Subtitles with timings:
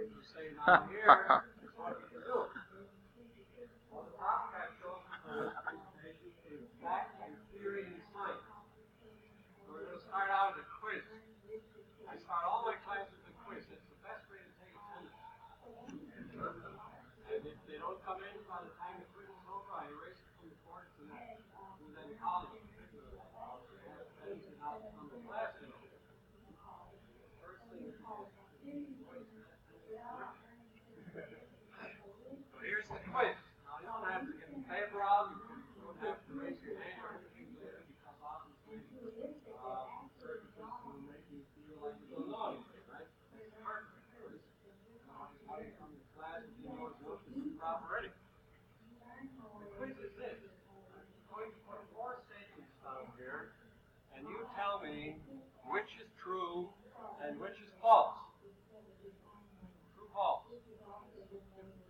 [0.00, 1.44] you stay down here.
[56.30, 56.68] True
[57.26, 58.14] and which is false.
[59.96, 60.46] True, false.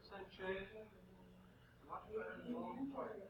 [0.01, 0.69] Percent change.
[1.87, 3.21] Much better than long point.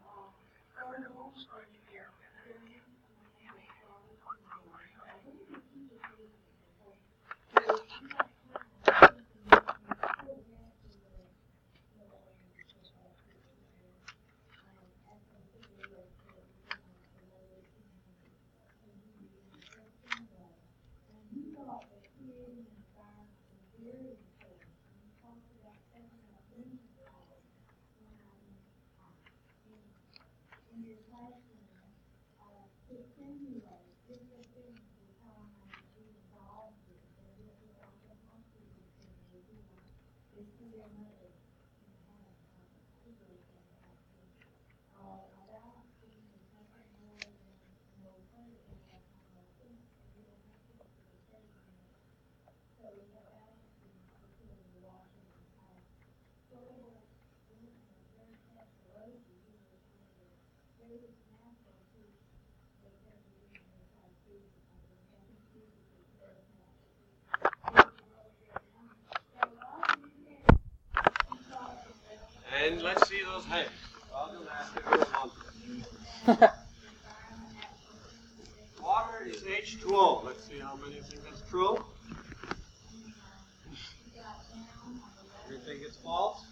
[72.63, 73.69] And let's see those hands.
[74.15, 74.85] I'll do that if
[76.29, 76.53] you want.
[78.83, 80.25] Water is H2O.
[80.25, 81.83] Let's see how many think that's true.
[85.49, 86.45] You think it's false?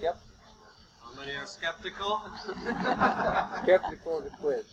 [0.00, 0.20] Yep.
[1.02, 1.32] How many
[2.12, 3.62] are skeptical?
[3.62, 4.64] Skeptical of the quiz.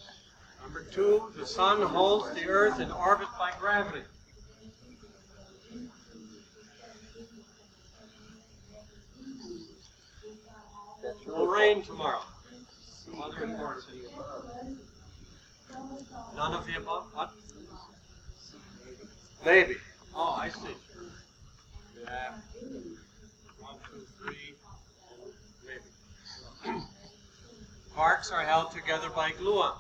[0.62, 4.04] Number two, the sun holds the earth in orbit by gravity.
[11.04, 12.22] It will rain tomorrow.
[13.14, 13.88] Weather reports.
[16.36, 17.06] None of the above?
[17.14, 17.32] What?
[19.46, 19.76] Maybe.
[20.16, 20.76] Oh, I see.
[22.04, 22.34] Yeah.
[23.60, 24.54] One, two, three,
[25.66, 26.84] maybe.
[27.96, 29.78] Quarks are held together by gluons.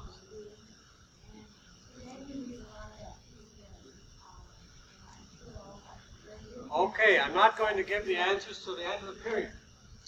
[6.71, 9.51] Okay, I'm not going to give the answers till the end of the period.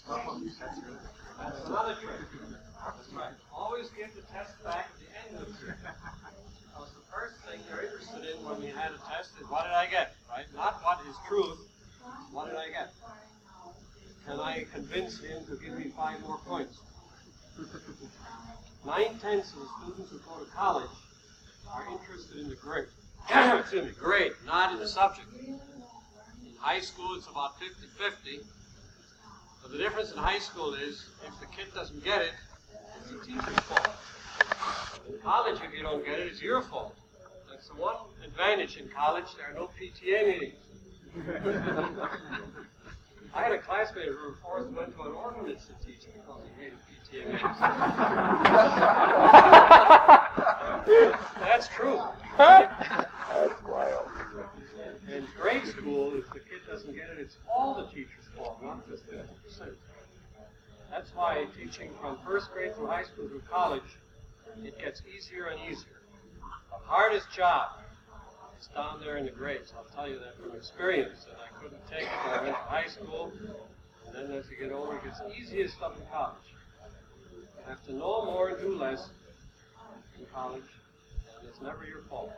[0.08, 2.20] That's another trick.
[2.84, 3.32] That's right.
[3.54, 5.78] Always give the test back at the end of the period.
[5.82, 9.72] Because the first thing you're interested in when you had a test is what did
[9.72, 10.46] I get, right?
[10.54, 11.58] Not what is truth.
[12.32, 12.92] What did I get?
[14.26, 16.78] Can I convince him to give me five more points?
[18.84, 20.90] Nine tenths of the students who go to college
[21.70, 22.86] are interested in the grade.
[23.28, 25.26] Excuse me, grade, not in the subject.
[25.46, 25.60] In
[26.58, 28.40] high school, it's about 50 50.
[29.62, 32.32] But the difference in high school is if the kid doesn't get it,
[33.00, 33.90] it's the teacher's fault.
[35.08, 36.94] In college, if you don't get it, it's your fault.
[37.50, 39.26] That's the one advantage in college.
[39.36, 40.54] There are no PTA meetings.
[43.34, 46.64] I had a classmate who was forced went to an ordinance to teach because he
[46.64, 46.95] hated PTA.
[51.40, 52.00] That's true.
[52.38, 54.08] That's wild.
[55.12, 58.88] In grade school, if the kid doesn't get it, it's all the teacher's fault, not
[58.88, 59.74] just 50%.
[60.90, 63.98] That's why teaching from first grade through high school through college,
[64.64, 66.00] it gets easier and easier.
[66.70, 67.70] The hardest job
[68.60, 69.72] is down there in the grades.
[69.76, 71.26] I'll tell you that from experience.
[71.28, 73.32] And I couldn't take it when I went to high school.
[74.06, 76.55] And then as you get older, it gets easiest stuff in college.
[77.66, 79.08] You have to know more and do less
[80.16, 80.62] in college,
[81.40, 82.32] and it's never your fault.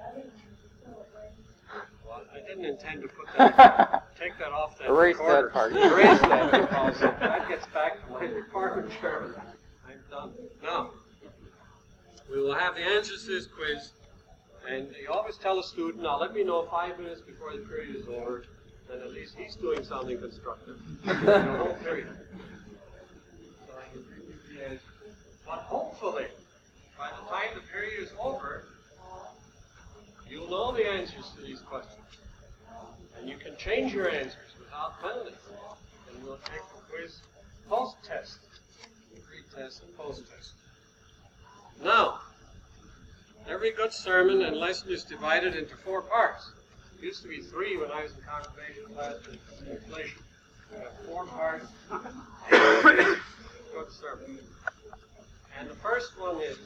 [2.06, 5.72] Well, I didn't intend to put that, take that off that Erase that part.
[5.72, 9.34] Erase that because that gets back to my department chairman.
[9.86, 10.32] I'm done.
[10.62, 10.92] Now,
[12.30, 13.90] we will have the answers to this quiz,
[14.66, 17.96] and you always tell a student, now let me know five minutes before the period
[17.96, 18.44] is over,
[18.88, 20.78] then at least he's doing something constructive.
[21.04, 22.08] period.
[23.66, 23.74] So,
[24.56, 24.78] yes.
[25.48, 26.26] But hopefully,
[26.98, 28.66] by the time the period is over,
[30.28, 32.04] you'll know the answers to these questions.
[33.18, 35.32] And you can change your answers without penalty.
[36.12, 37.20] And we'll take the quiz
[37.66, 38.40] post-test.
[39.26, 40.52] Pre-test and post-test.
[41.82, 42.20] Now,
[43.48, 46.50] every good sermon and lesson is divided into four parts.
[46.98, 51.66] It used to be three when I was in congregation class in four parts.
[52.50, 54.38] good sermon.
[55.58, 56.58] And the first one is,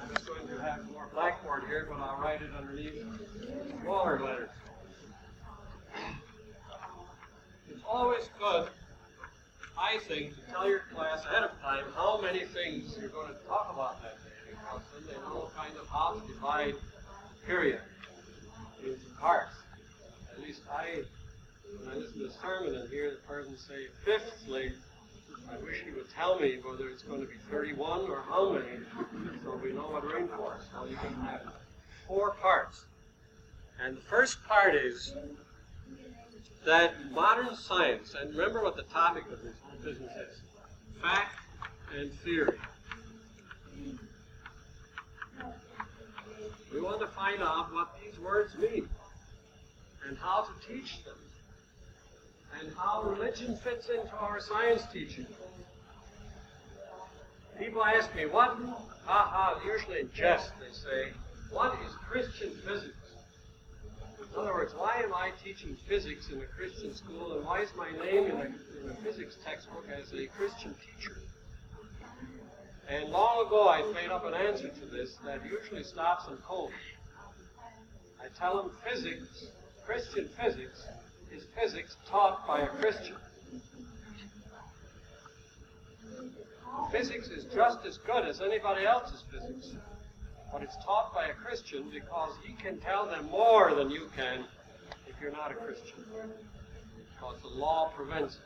[0.00, 3.02] I'm just going to have more blackboard here, but I'll write it underneath
[3.82, 4.50] smaller letters.
[7.70, 8.68] It's always good,
[9.78, 13.40] I think, to tell your class ahead of time how many things you're going to
[13.48, 16.74] talk about that day, because then they know kind of how to divide
[17.46, 17.80] period
[18.84, 19.54] into parts.
[20.36, 21.04] At least I,
[21.78, 24.72] when I listen to a sermon and hear the person say, fifthly,
[25.48, 28.78] I wish he would tell me whether it's going to be 31 or how many,
[29.44, 30.58] so we know what for.
[30.72, 31.42] So you can have
[32.06, 32.84] four parts.
[33.82, 35.14] And the first part is
[36.64, 40.40] that modern science, and remember what the topic of this business is
[41.00, 41.36] fact
[41.96, 42.58] and theory.
[46.72, 48.88] We want to find out what these words mean
[50.06, 51.16] and how to teach them
[52.60, 55.26] and how religion fits into our science teaching.
[57.58, 58.56] People ask me, what,
[59.04, 61.12] haha, usually in jest, they say,
[61.50, 62.94] what is Christian physics?
[64.32, 67.70] In other words, why am I teaching physics in a Christian school, and why is
[67.76, 68.44] my name in a,
[68.84, 71.16] in a physics textbook as a Christian teacher?
[72.88, 76.72] And long ago, I made up an answer to this that usually stops them cold.
[78.20, 79.46] I tell them physics,
[79.84, 80.86] Christian physics,
[81.34, 83.16] is physics taught by a Christian.
[86.90, 89.74] Physics is just as good as anybody else's physics,
[90.52, 94.44] but it's taught by a Christian because he can tell them more than you can
[95.06, 96.04] if you're not a Christian,
[97.14, 98.40] because the law prevents it.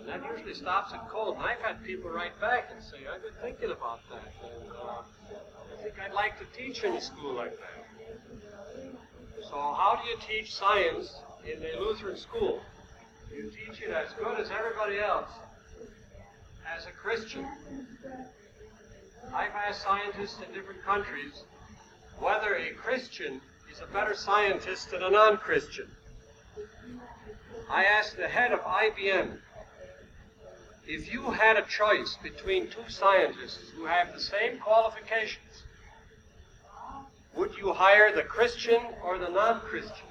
[0.00, 1.36] And that usually stops it cold.
[1.36, 5.02] And I've had people write back and say, I've been thinking about that, and uh,
[5.72, 7.84] I think I'd like to teach in a school like that.
[9.42, 12.60] So, how do you teach science in a Lutheran school?
[13.34, 15.30] You teach it as good as everybody else
[16.76, 17.46] as a Christian.
[19.34, 21.44] I've asked scientists in different countries
[22.18, 23.40] whether a Christian
[23.70, 25.90] is a better scientist than a non Christian.
[27.70, 29.38] I asked the head of IBM
[30.88, 35.62] if you had a choice between two scientists who have the same qualifications,
[37.34, 40.07] would you hire the Christian or the non Christian?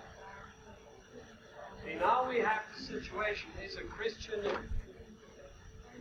[1.95, 4.43] Now we have the situation is a Christian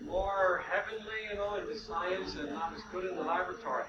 [0.05, 3.85] more heavenly, you know, in the science and not as good in the laboratory.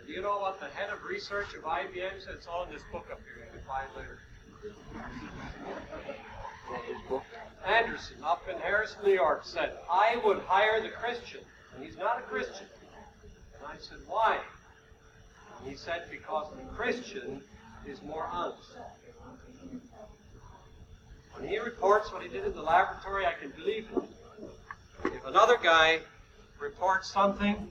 [0.00, 2.34] And you know what the head of research of IBM said?
[2.34, 3.44] It's all in this book up here.
[3.46, 4.18] You can find later.
[7.66, 11.40] Anderson, up in Harrison, New York, said, I would hire the Christian.
[11.74, 12.66] And he's not a Christian.
[13.58, 14.38] And I said, why?
[15.60, 17.42] And he said, because the Christian
[17.86, 18.76] is more honest.
[21.42, 24.04] When he reports what he did in the laboratory, I can believe him.
[25.04, 25.98] If another guy
[26.60, 27.68] reports something,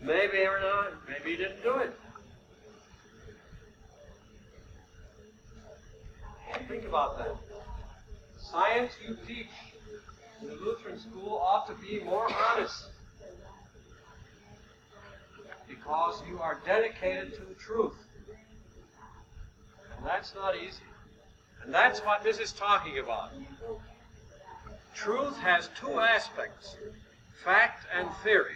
[0.00, 1.98] maybe or not, maybe he didn't do it.
[6.68, 7.34] Think about that.
[8.38, 9.48] Science you teach
[10.40, 12.90] in the Lutheran school ought to be more honest
[15.66, 17.96] because you are dedicated to the truth.
[19.96, 20.84] And that's not easy.
[21.66, 23.30] And that's what this is talking about.
[24.94, 26.76] Truth has two aspects
[27.44, 28.54] fact and theory.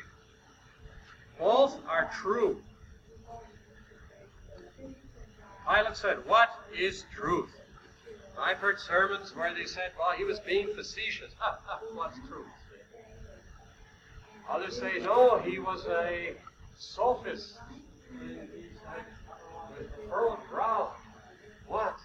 [1.37, 2.63] Both are true.
[5.69, 7.51] Pilate said, What is truth?
[8.39, 11.33] I've heard sermons where they said, Well, he was being facetious.
[11.93, 12.47] What's truth?
[14.49, 16.35] Others say, No, he was a
[16.79, 17.59] sophist.
[19.79, 20.93] With furrowed brow.
[21.67, 21.97] What?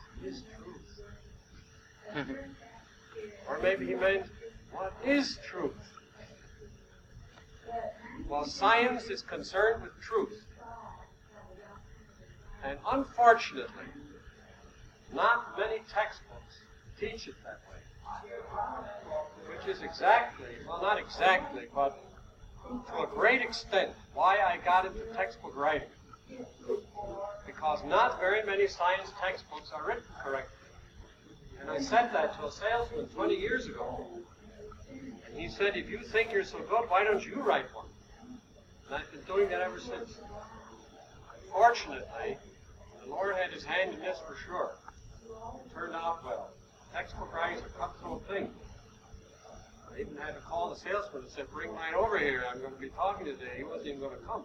[3.48, 4.26] Or maybe he meant,
[4.72, 5.74] what is truth?
[8.28, 10.46] Well, science is concerned with truth.
[12.64, 13.86] And unfortunately,
[15.14, 16.56] not many textbooks
[17.00, 19.56] teach it that way.
[19.56, 22.00] Which is exactly, well, not exactly, but
[22.88, 25.90] to a great extent, why I got into textbook writing.
[27.46, 30.65] Because not very many science textbooks are written correctly.
[31.76, 34.06] I said that to a salesman 20 years ago.
[34.90, 37.88] And he said, if you think you're so good, why don't you write one?
[38.88, 40.18] And I've been doing that ever since.
[41.52, 42.38] Fortunately,
[43.04, 44.76] the Lord had his hand in this for sure.
[45.66, 46.52] It turned out well.
[46.94, 48.50] Textbook writing's a cutthroat thing.
[49.92, 52.46] I even had to call the salesman and said, bring mine over here.
[52.50, 53.56] I'm going to be talking today.
[53.58, 54.44] He wasn't even going to come.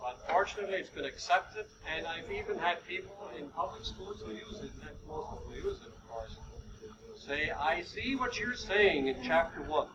[0.00, 4.60] But fortunately, it's been accepted, and I've even had people in public schools who use
[4.62, 6.36] it, and most people use it, of course,
[7.16, 9.88] say, I see what you're saying in chapter 1.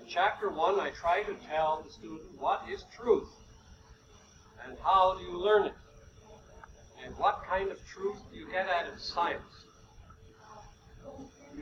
[0.00, 3.28] In chapter 1, I try to tell the student what is truth,
[4.66, 5.74] and how do you learn it,
[7.04, 9.64] and what kind of truth do you get out of science.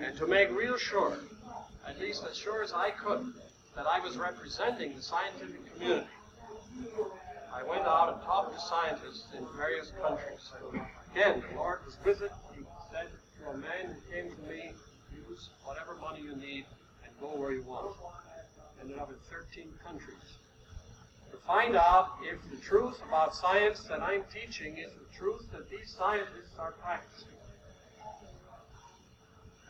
[0.01, 1.19] And to make real sure,
[1.87, 3.33] at least as sure as I could,
[3.77, 6.07] that I was representing the scientific community,
[7.53, 10.53] I went out and talked to scientists in various countries.
[10.73, 10.81] And
[11.13, 12.31] again, the Lord was with it.
[12.55, 13.09] He said
[13.41, 14.73] to a man who came to me,
[15.29, 16.65] use whatever money you need
[17.05, 17.97] and go where you want.
[18.81, 20.17] Ended up in 13 countries.
[21.33, 25.69] To find out if the truth about science that I'm teaching is the truth that
[25.69, 27.29] these scientists are practicing.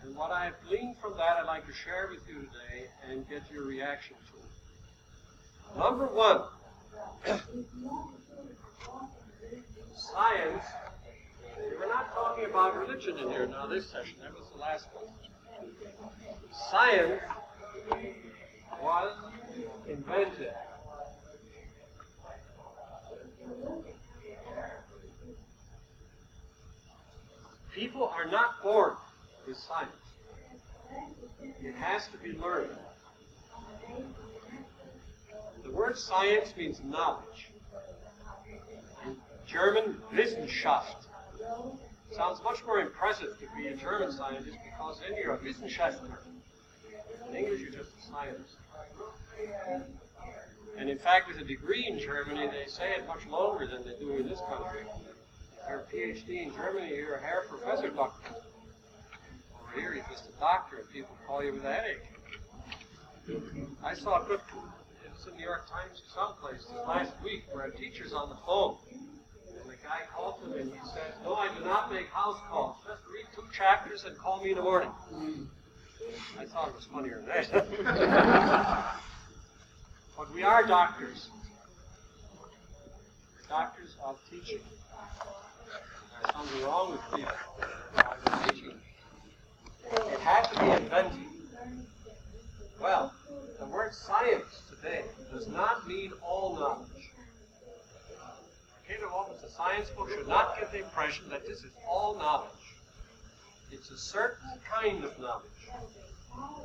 [0.02, 3.42] And what I've gleaned from that, I'd like to share with you today and get
[3.52, 5.78] your reaction to.
[5.78, 6.42] Number one,
[9.95, 10.64] science.
[11.78, 14.16] We're not talking about religion in here now, this session.
[14.23, 15.07] That was the last one.
[16.71, 17.21] Science
[18.83, 19.16] was
[19.88, 20.52] invented.
[27.75, 28.95] People are not born
[29.47, 29.90] with science.
[31.62, 32.71] It has to be learned.
[35.68, 37.50] The word science means knowledge.
[39.04, 41.04] In German, Wissenschaft.
[42.10, 46.16] Sounds much more impressive to be a German scientist because then you're a Wissenschaftler.
[47.28, 48.56] In English, you're just a scientist.
[50.78, 53.98] And in fact, with a degree in Germany, they say it much longer than they
[53.98, 54.87] do in this country.
[55.68, 58.37] Your PhD in Germany, you're a Herr Professor Doctor.
[59.54, 62.08] Over here, you're just a doctor, and people call you with a headache.
[63.84, 64.40] I saw a good,
[65.18, 68.76] was the New York Times or someplace last week, where a teacher's on the phone.
[69.60, 72.76] And the guy called him and he said, No, I do not make house calls.
[72.87, 74.90] Just read two chapters and call me in the morning.
[76.38, 78.94] I thought it was funnier than that.
[80.16, 81.28] but we are doctors.
[83.48, 84.60] Doctors of teaching.
[86.22, 87.32] There's something wrong with people.
[88.48, 88.75] Teaching.
[89.90, 91.18] It had to be invented.
[92.80, 93.12] Well,
[93.58, 97.11] the word science today does not mean all knowledge.
[98.87, 102.50] Who opens a science book should not get the impression that this is all knowledge.
[103.70, 105.44] It's a certain kind of knowledge.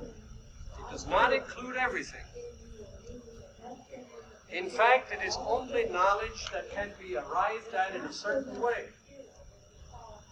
[0.02, 2.22] It does not include everything.
[4.52, 8.86] In fact, it is only knowledge that can be arrived at in a certain way.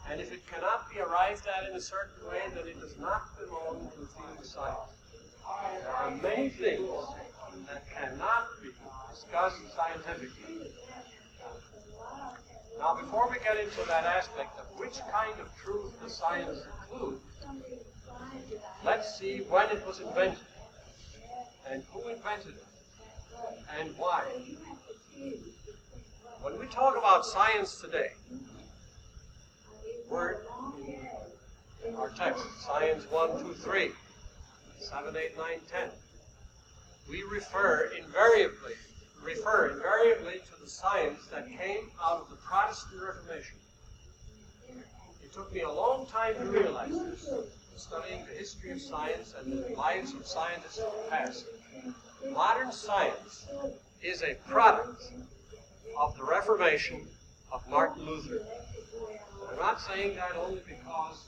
[0.10, 3.38] And if it cannot be arrived at in a certain way, then it does not
[3.38, 4.78] belong to the field of science.
[5.84, 6.90] There are many things
[7.72, 8.70] that cannot be
[9.10, 10.72] discussed scientifically.
[12.80, 17.24] Now, before we get into that aspect of which kind of truth the science includes,
[18.84, 20.40] let's see when it was invented,
[21.70, 22.66] and who invented it,
[23.80, 24.24] and why.
[26.42, 28.12] When we talk about science today,
[30.10, 30.46] word
[31.88, 33.92] in our text, Science 1, 2, 3,
[34.80, 35.90] 7, 8, 9, 10.
[37.12, 38.72] We refer invariably,
[39.22, 43.58] refer invariably to the science that came out of the Protestant Reformation.
[45.22, 47.30] It took me a long time to realize this,
[47.76, 51.48] studying the history of science and the lives of scientists of the past.
[52.32, 53.46] Modern science
[54.02, 55.12] is a product
[56.00, 57.06] of the Reformation
[57.52, 58.42] of Martin Luther.
[59.52, 61.26] I'm not saying that only because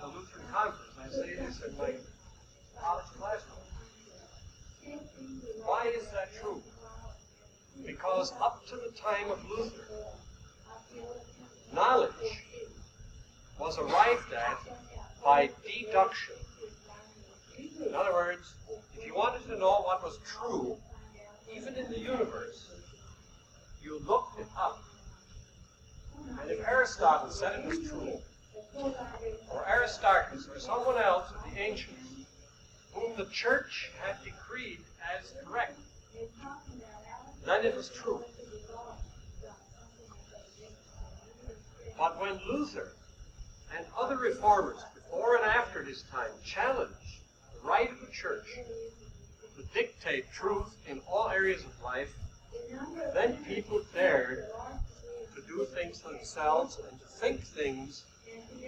[0.00, 0.92] a Lutheran conference.
[1.02, 1.94] I say this in my
[2.80, 3.58] college classroom.
[5.64, 6.62] Why is that true?
[8.04, 10.04] Because up to the time of Luther,
[11.72, 12.10] knowledge
[13.58, 14.58] was arrived at
[15.24, 16.34] by deduction.
[17.58, 18.52] In other words,
[18.94, 20.76] if you wanted to know what was true,
[21.56, 22.70] even in the universe,
[23.82, 24.82] you looked it up.
[26.42, 28.20] And if Aristotle said it was true,
[29.50, 32.26] or Aristarchus, or someone else of the ancients,
[32.92, 34.80] whom the church had decreed
[35.18, 35.78] as correct,
[37.44, 38.22] then it was true.
[41.98, 42.92] But when Luther
[43.76, 46.94] and other reformers before and after his time challenged
[47.54, 48.46] the right of the church
[49.56, 52.12] to dictate truth in all areas of life,
[53.14, 54.46] then people dared
[55.34, 58.04] to do things themselves and to think things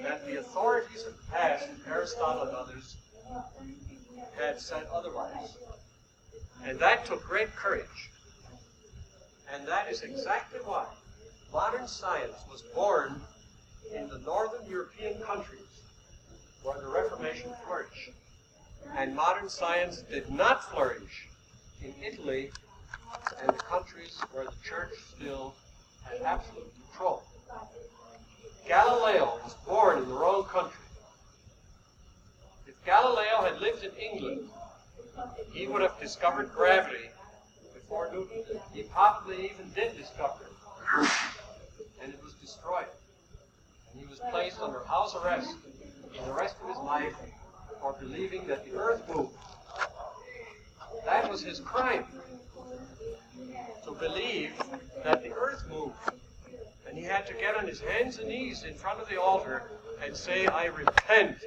[0.02, 2.96] that the authorities of the past, Aristotle and others,
[4.38, 5.56] had said otherwise.
[6.64, 8.10] And that took great courage.
[9.52, 10.86] And that is exactly why
[11.52, 13.20] modern science was born
[13.94, 15.60] in the northern European countries
[16.62, 18.10] where the Reformation flourished.
[18.96, 21.28] And modern science did not flourish
[21.82, 22.50] in Italy
[23.42, 25.54] and the countries where the church still
[26.04, 27.22] had absolute control.
[28.66, 30.84] Galileo was born in the wrong country.
[32.66, 34.48] If Galileo had lived in England,
[35.52, 37.10] he would have discovered gravity
[37.90, 38.60] Newton.
[38.72, 41.10] He probably even did discover it.
[42.02, 42.86] And it was destroyed.
[43.92, 45.54] And he was placed under house arrest
[46.16, 47.14] for the rest of his life
[47.80, 49.34] for believing that the earth moved.
[51.04, 52.04] That was his crime.
[53.84, 54.52] To believe
[55.04, 55.94] that the earth moved.
[56.88, 59.70] And he had to get on his hands and knees in front of the altar
[60.04, 61.38] and say, I repent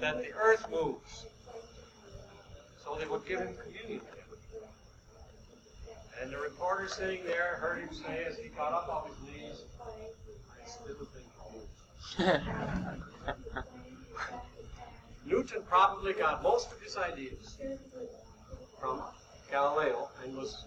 [0.00, 1.26] that the earth moves.
[2.84, 4.00] So they would give him communion.
[6.26, 9.62] And the reporter sitting there heard him say as he got up off his knees,
[9.80, 12.42] I still think.
[15.24, 17.58] Newton probably got most of his ideas
[18.80, 19.04] from
[19.52, 20.64] Galileo and was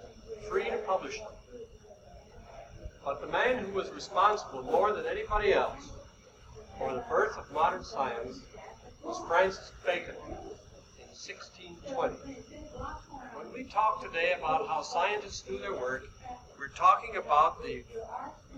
[0.48, 1.28] free to publish them.
[3.04, 5.92] But the man who was responsible more than anybody else
[6.78, 8.40] for the birth of modern science
[9.04, 12.38] was Francis Bacon in 1620.
[13.40, 16.04] When we talk today about how scientists do their work,
[16.60, 17.86] we're talking about the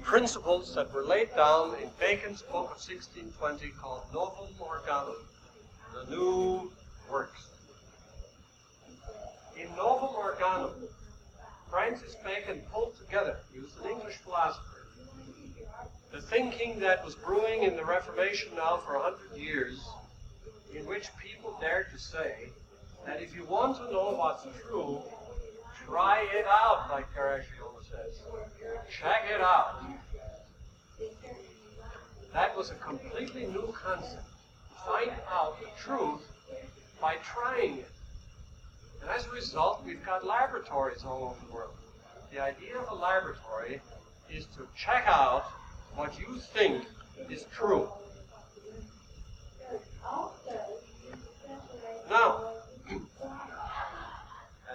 [0.02, 5.22] principles that were laid down in Bacon's book of 1620 called Novum Organum,
[5.94, 6.72] the new
[7.12, 7.48] works.
[9.56, 10.74] In Novum Organum,
[11.70, 14.88] Francis Bacon pulled together, he was an English philosopher,
[16.12, 19.80] the thinking that was brewing in the Reformation now for a hundred years,
[20.74, 22.50] in which people dared to say
[23.06, 25.02] that if you want to know what's true,
[25.86, 28.22] try it out, like Caracciolo says.
[28.90, 29.84] Check it out.
[32.34, 34.26] That was a completely new concept.
[34.86, 36.22] Find out the truth
[37.02, 37.92] by trying it.
[39.02, 41.74] And as a result, we've got laboratories all over the world.
[42.32, 43.82] The idea of a laboratory
[44.30, 45.46] is to check out
[45.96, 46.86] what you think
[47.30, 47.90] is true.
[52.10, 52.42] Now,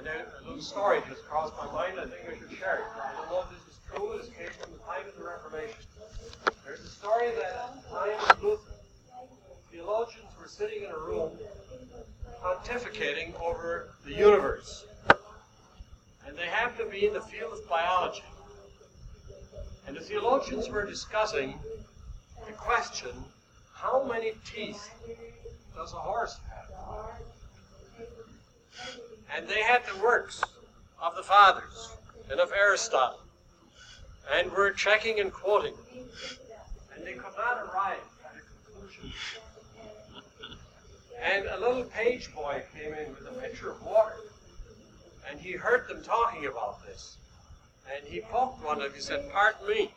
[0.06, 1.98] then a little story just crossed my mind.
[1.98, 2.84] I think I should share it.
[3.02, 4.18] I don't know if this is true.
[4.18, 5.82] This came from the time of the Reformation.
[6.64, 8.72] There's a story that time Luther,
[9.70, 11.32] theologians were sitting in a room
[12.42, 14.86] pontificating over the universe.
[16.26, 18.22] And they happened to be in the field of biology.
[19.86, 21.54] And the theologians were discussing
[22.46, 23.10] the question
[23.72, 24.90] how many teeth
[25.74, 26.55] does a horse have?
[29.34, 30.42] And they had the works
[31.00, 31.96] of the fathers
[32.30, 33.20] and of Aristotle
[34.32, 35.74] and were checking and quoting.
[36.94, 39.12] And they could not arrive at a conclusion.
[41.22, 44.16] And a little page boy came in with a pitcher of water.
[45.28, 47.16] And he heard them talking about this.
[47.94, 48.92] And he poked one of them.
[48.94, 49.90] He said, Pardon me.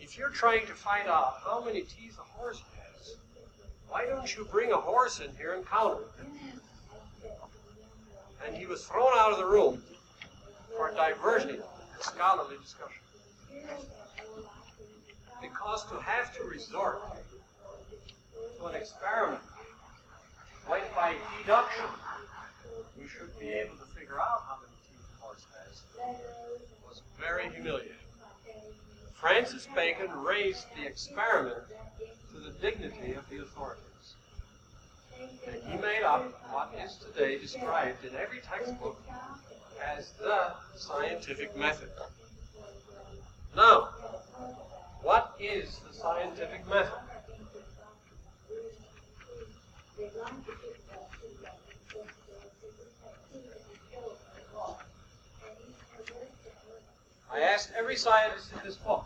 [0.00, 3.16] If you're trying to find out how many teeth a horse has,
[3.88, 6.26] why don't you bring a horse in here and count them?
[8.46, 9.82] And he was thrown out of the room
[10.76, 13.02] for diverting a scholarly discussion.
[15.40, 17.00] Because to have to resort
[18.58, 19.42] to an experiment
[20.68, 21.84] like by deduction,
[23.00, 25.82] we should be able to figure out how many teeth a horse has,
[26.86, 27.92] was very humiliating.
[29.14, 31.64] Francis Bacon raised the experiment
[32.32, 33.87] to the dignity of the authorities.
[35.18, 39.00] He made up what is today described in every textbook
[39.84, 41.88] as the scientific method.
[43.56, 43.88] Now,
[45.02, 46.92] what is the scientific method?
[57.32, 59.04] I asked every scientist in this book,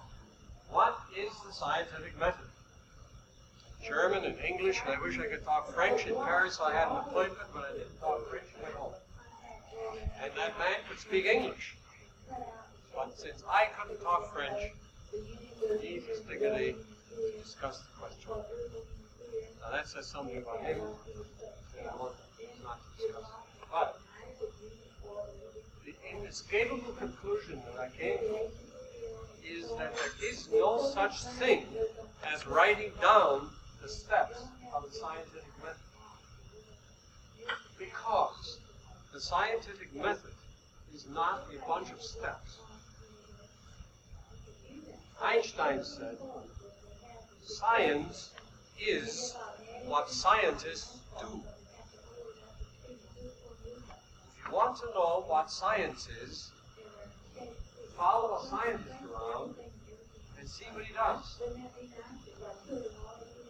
[0.71, 2.52] what is the scientific method?
[3.87, 6.07] German and English, and I wish I could talk French.
[6.07, 8.95] In Paris, I had an appointment, but I didn't talk French at all.
[10.23, 11.75] And that man could speak English.
[12.95, 14.73] But since I couldn't talk French,
[15.81, 16.77] he was dignity
[17.11, 18.45] to discuss the question.
[19.63, 20.79] Now that says something about him
[21.77, 22.15] that I want
[22.63, 23.25] not to discuss.
[23.71, 23.99] But
[25.85, 28.51] the inescapable conclusion that I came to
[29.45, 31.67] is that there is no such thing
[32.33, 33.51] as writing down
[33.83, 35.77] the steps of the scientific method.
[37.79, 38.59] Because
[39.13, 40.31] the scientific method
[40.95, 42.59] is not a bunch of steps.
[45.21, 46.17] Einstein said,
[47.45, 48.31] science
[48.81, 49.35] is
[49.87, 51.41] what scientists do.
[52.89, 56.51] If you want to know what science is,
[57.97, 59.55] follow a scientist around
[60.39, 61.41] and see what he does.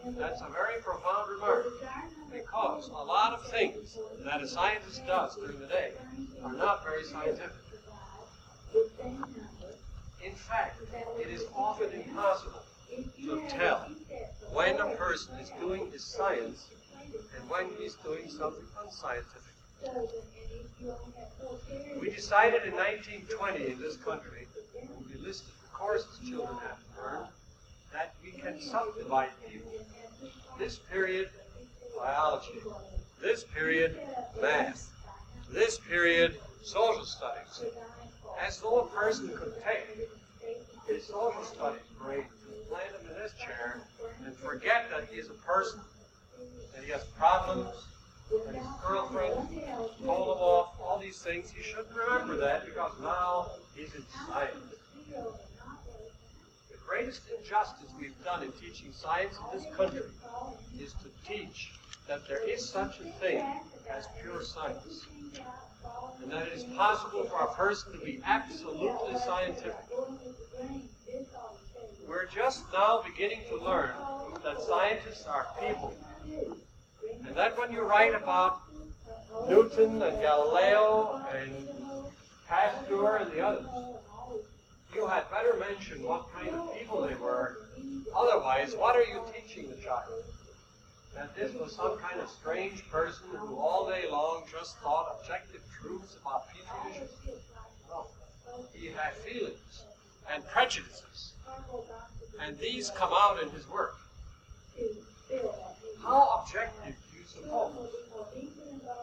[0.05, 1.67] That's a very profound remark
[2.33, 5.93] because a lot of things that a scientist does during the day
[6.45, 7.53] are not very scientific.
[10.25, 10.81] In fact,
[11.21, 12.63] it is often impossible
[13.21, 13.87] to tell
[14.53, 16.67] when a person is doing his science
[17.37, 19.53] and when he's doing something unscientific.
[22.01, 24.49] We decided in 1920 in this country,
[25.09, 27.27] we listed the courses children have to learn,
[27.93, 29.73] that we can subdivide people.
[30.59, 31.29] This period,
[31.97, 32.61] biology.
[33.21, 33.97] This period,
[34.41, 34.91] math.
[35.51, 37.65] This period, social studies.
[38.41, 40.09] As though a person could take
[40.87, 42.25] his social studies brain,
[42.69, 43.81] plant him in this chair,
[44.25, 45.81] and forget that he is a person,
[46.75, 47.69] that he has problems,
[48.47, 49.35] that his girlfriend
[50.05, 51.51] told him off, all these things.
[51.51, 54.57] He shouldn't remember that because now he's in science.
[57.13, 60.01] Greatest injustice we've done in teaching science in this country
[60.81, 61.73] is to teach
[62.09, 63.45] that there is such a thing
[63.91, 65.05] as pure science.
[66.23, 69.75] And that it is possible for a person to be absolutely scientific.
[72.09, 73.91] We're just now beginning to learn
[74.43, 75.95] that scientists are people.
[77.27, 78.61] And that when you write about
[79.51, 81.69] Newton and Galileo and
[82.49, 83.67] Pasteur and the others,
[84.95, 87.57] you had better mention what kind of people they were.
[88.15, 90.25] Otherwise, what are you teaching the child?
[91.15, 95.61] That this was some kind of strange person who all day long just thought objective
[95.81, 97.11] truths about future issues?
[97.89, 98.07] No.
[98.75, 99.85] He had feelings
[100.33, 101.33] and prejudices.
[102.41, 103.97] And these come out in his work.
[106.03, 107.91] How objective do you suppose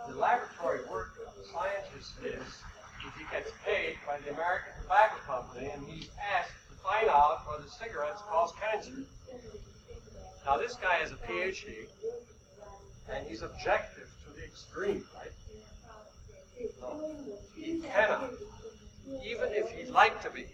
[0.08, 2.64] the laboratory work of the scientist is
[3.06, 6.59] if he gets paid by the American Tobacco Company and he's asked
[6.90, 9.04] find out whether cigarettes cause cancer?
[10.46, 11.86] Now, this guy has a PhD,
[13.12, 15.32] and he's objective to the extreme, right?
[16.82, 17.16] No,
[17.56, 18.32] he cannot,
[19.24, 20.46] even if he'd like to be,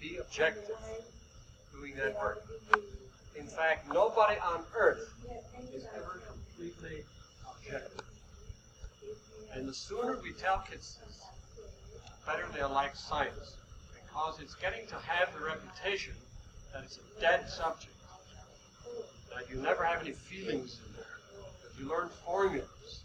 [0.00, 0.76] be objective
[1.72, 2.44] doing that work.
[3.38, 5.12] In fact, nobody on earth
[5.72, 7.04] is ever completely
[7.50, 8.04] objective.
[9.54, 11.20] And the sooner we tell kids this,
[12.04, 13.56] the better they'll like science,
[14.12, 16.12] because it's getting to have the reputation
[16.72, 17.94] that it's a dead subject
[19.34, 21.06] that you never have any feelings in there,
[21.62, 23.00] that you learn formulas,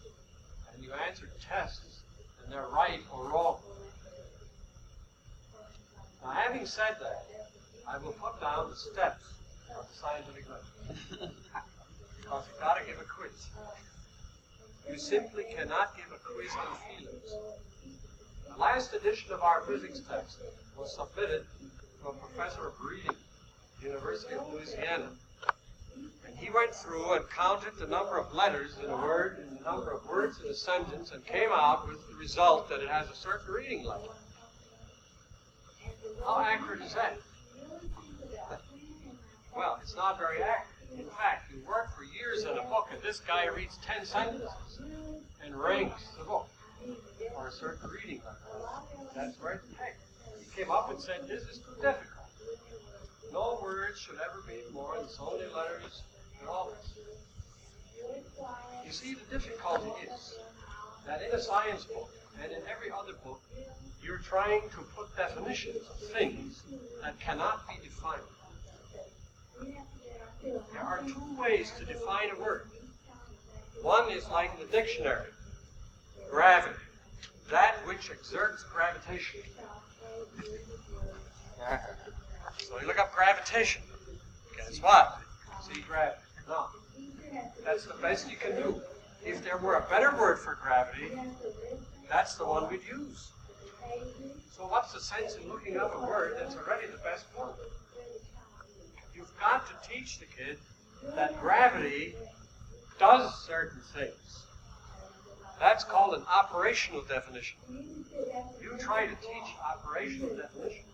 [0.74, 2.02] and you answer tests,
[2.44, 3.58] and they're right or wrong.
[6.24, 7.26] Now, having said that,
[7.88, 9.24] I will put down the steps
[9.78, 11.32] of the scientific method.
[12.20, 13.48] because you've got to give a quiz.
[14.92, 17.34] You simply cannot give a quiz on feelings.
[18.50, 20.38] The last edition of our physics text
[20.78, 21.46] was submitted
[22.02, 23.16] to a professor of reading,
[23.82, 25.10] University of Louisiana.
[26.26, 29.64] And he went through and counted the number of letters in a word and the
[29.64, 33.10] number of words in a sentence and came out with the result that it has
[33.10, 34.14] a certain reading level.
[36.24, 37.18] How accurate is that?
[39.56, 41.00] Well, it's not very accurate.
[41.00, 44.80] In fact, you work for years on a book and this guy reads 10 sentences
[45.44, 46.48] and ranks the book
[47.38, 48.70] for a certain reading level.
[49.16, 49.60] That's right.
[49.78, 49.98] pegged.
[50.40, 52.26] He came up and said, this is too difficult.
[53.32, 56.02] No words should ever be more than so many letters
[56.40, 56.74] and all.
[58.86, 60.36] You see, the difficulty is
[61.06, 62.10] that in a science book
[62.42, 63.42] and in every other book,
[64.04, 66.64] you're trying to put definitions of things
[67.02, 68.22] that cannot be defined.
[70.44, 72.68] There are two ways to define a word.
[73.82, 75.28] One is like the dictionary
[76.30, 76.76] gravity,
[77.50, 79.42] that which exerts gravitation.
[82.60, 83.82] So you look up gravitation.
[84.58, 85.20] Guess what?
[85.62, 86.22] See gravity.
[86.48, 86.68] No.
[87.64, 88.82] That's the best you can do.
[89.26, 91.12] If there were a better word for gravity,
[92.10, 93.32] that's the one we'd use.
[94.56, 97.50] So what's the sense in looking up a word that's already the best one?
[99.14, 100.58] You've got to teach the kid
[101.16, 102.16] that gravity
[103.00, 104.47] does certain things.
[105.60, 107.58] That's called an operational definition.
[108.62, 110.86] You try to teach operational definition.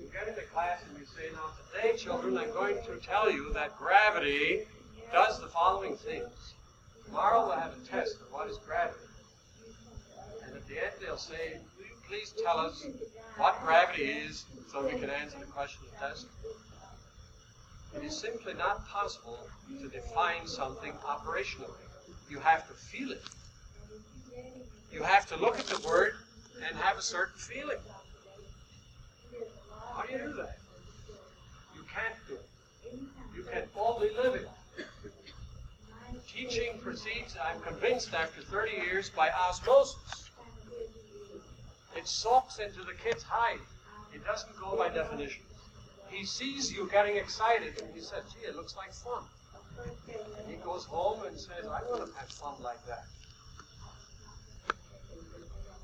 [0.00, 3.52] You get into class and you say, now today, children, I'm going to tell you
[3.52, 4.62] that gravity
[5.12, 6.54] does the following things.
[7.06, 8.98] Tomorrow we'll have a test of what is gravity.
[10.46, 12.86] And at the end they'll say, will you please tell us
[13.36, 16.26] what gravity is so we can answer the question of the test?
[17.96, 19.38] It is simply not possible
[19.80, 21.70] to define something operationally.
[22.28, 23.22] You have to feel it.
[24.94, 26.14] You have to look at the word
[26.64, 27.78] and have a certain feeling.
[29.92, 30.58] How do you do that?
[31.74, 33.00] You can't do it.
[33.36, 34.48] You can only live it.
[36.28, 40.30] Teaching proceeds, I'm convinced, after 30 years by osmosis.
[41.96, 43.58] It soaks into the kid's hide.
[44.14, 45.42] It doesn't go by definitions.
[46.08, 49.24] He sees you getting excited and he says, gee, it looks like fun.
[50.08, 53.06] And he goes home and says, I want to have fun like that.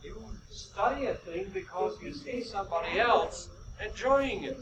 [0.02, 0.16] You
[0.60, 3.48] study a thing because you see somebody else
[3.84, 4.58] enjoying it.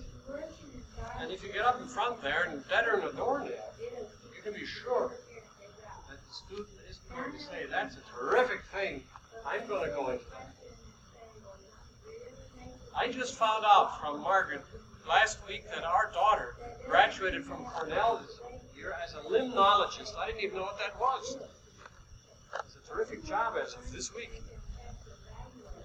[1.20, 4.52] And if you get up in front there and deader in a doornail, you can
[4.52, 5.12] be sure
[6.08, 9.02] that the student is going to say, that's a terrific thing.
[9.46, 10.54] I'm going to go into that.
[12.96, 14.62] I just found out from Margaret
[15.08, 16.56] last week that our daughter
[16.87, 18.40] graduated from Cornell this
[18.76, 20.16] year as a limnologist.
[20.18, 21.38] I didn't even know what that was.
[22.64, 24.42] It's a terrific job as of this week.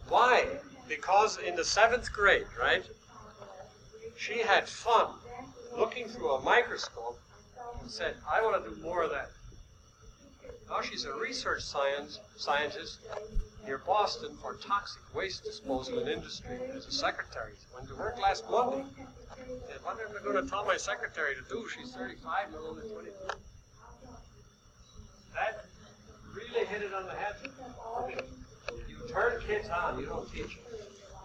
[0.09, 0.45] Why?
[0.87, 2.83] Because in the seventh grade, right,
[4.17, 5.07] she had fun
[5.77, 7.19] looking through a microscope
[7.81, 9.29] and said, I want to do more of that.
[10.69, 12.99] Now she's a research science scientist
[13.65, 17.53] near Boston for toxic waste disposal in industry as a secretary.
[17.73, 18.85] Went to work last Monday.
[19.67, 21.67] Said, what am I going to tell my secretary to do?
[21.69, 23.11] She's 35 and only 22.
[25.33, 25.65] That
[26.33, 27.35] really hit it on the head
[29.13, 30.65] turn kids on, you don't teach them.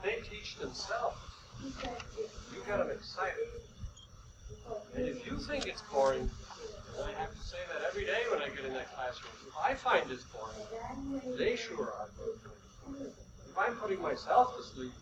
[0.02, 1.16] They teach themselves.
[1.64, 3.48] You get them excited.
[4.94, 6.30] And if you think it's boring,
[6.98, 9.54] and I have to say that every day when I get in that classroom, if
[9.62, 12.08] I find this boring, they sure are.
[12.90, 14.92] If I'm putting myself to sleep,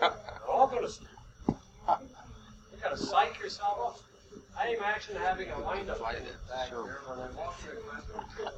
[0.00, 0.12] they're
[0.48, 1.08] all going to sleep.
[1.48, 4.00] You got to psych yourself up.
[4.58, 8.52] I imagine having a wind up back here when I walk through the classroom.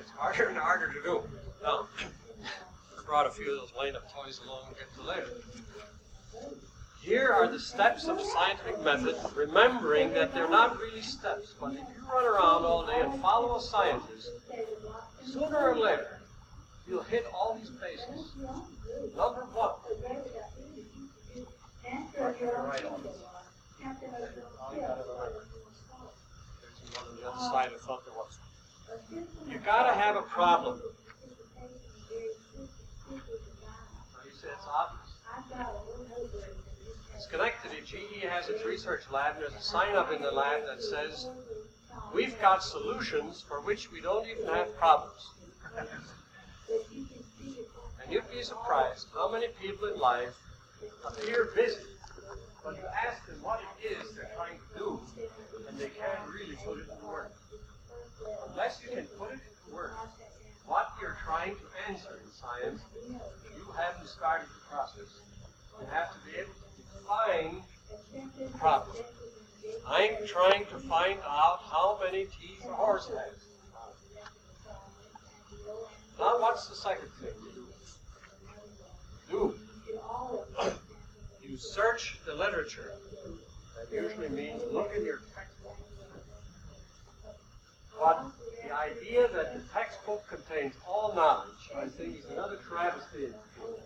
[0.00, 1.22] It's harder and harder to do.
[1.62, 1.86] Now,
[2.98, 5.30] I brought a few of those wind up toys along to get to later.
[7.02, 11.78] Here are the steps of scientific method, remembering that they're not really steps, but if
[11.78, 14.30] you run around all day and follow a scientist,
[15.24, 16.20] sooner or later,
[16.86, 18.32] you'll hit all these bases.
[19.16, 19.74] Number one,
[22.68, 23.02] right on.
[23.02, 23.16] There's
[26.94, 28.38] one on the other side, I thought there was.
[29.48, 30.80] You gotta have a problem.
[33.10, 33.20] You
[34.32, 35.10] say it's obvious.
[37.18, 41.28] Schenectady, GE has its research lab, there's a sign up in the lab that says,
[42.14, 45.30] We've got solutions for which we don't even have problems.
[48.02, 50.34] And you'd be surprised how many people in life
[51.06, 51.84] appear busy,
[52.64, 55.00] but you ask them what it is they're trying to do,
[55.68, 57.39] and they can't really put it into words.
[58.50, 59.94] Unless you can put it into words,
[60.66, 65.20] what you're trying to answer in science, you haven't started the process.
[65.80, 67.62] You have to be able to define
[68.38, 68.96] the problem.
[69.88, 73.44] I'm trying to find out how many teeth a horse has.
[76.18, 77.66] Now, what's the second thing you
[79.30, 79.54] do?
[79.54, 79.54] Do.
[81.42, 82.92] You search the literature.
[83.76, 85.76] That usually means look in your textbook.
[87.98, 88.26] But
[88.70, 93.80] the idea that the textbook contains all knowledge, I think, is another travesty in school.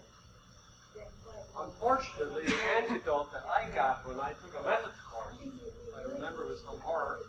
[1.59, 5.37] Unfortunately, the antidote that I got when I took a methods course,
[5.97, 7.20] I remember with some horror,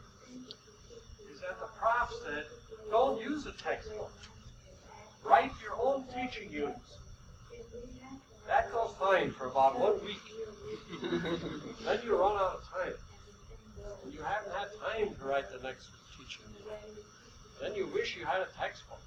[1.32, 2.46] is that the prof said,
[2.89, 4.12] don't use a textbook.
[5.24, 6.98] Write your own teaching units.
[8.48, 10.22] That goes fine for about one week.
[11.86, 12.94] then you run out of time.
[14.12, 15.88] You haven't had time to write the next
[16.18, 17.06] teaching unit.
[17.62, 19.00] Then you wish you had a textbook.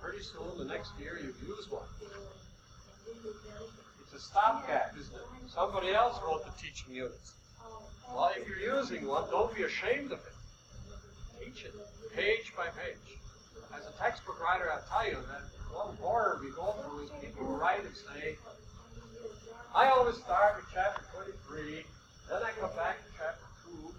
[0.00, 1.88] Pretty soon, the next year, you use one.
[4.02, 5.50] It's a stopgap, isn't it?
[5.50, 7.32] Somebody else wrote the teaching units.
[8.12, 10.34] Well, if you're using one, don't be ashamed of it.
[11.40, 11.74] Teach it,
[12.14, 13.18] page by page.
[13.74, 15.42] As a textbook writer, I'll tell you that
[15.74, 18.36] one horror we go through is people write and say,
[19.74, 21.82] I always start with chapter 23,
[22.30, 23.94] then I come back to chapter 2,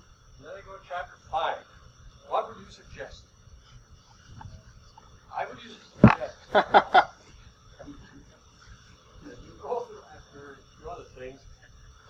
[2.36, 3.24] what would you suggest?
[5.32, 6.36] I would suggest
[9.24, 11.40] you go through after your other things,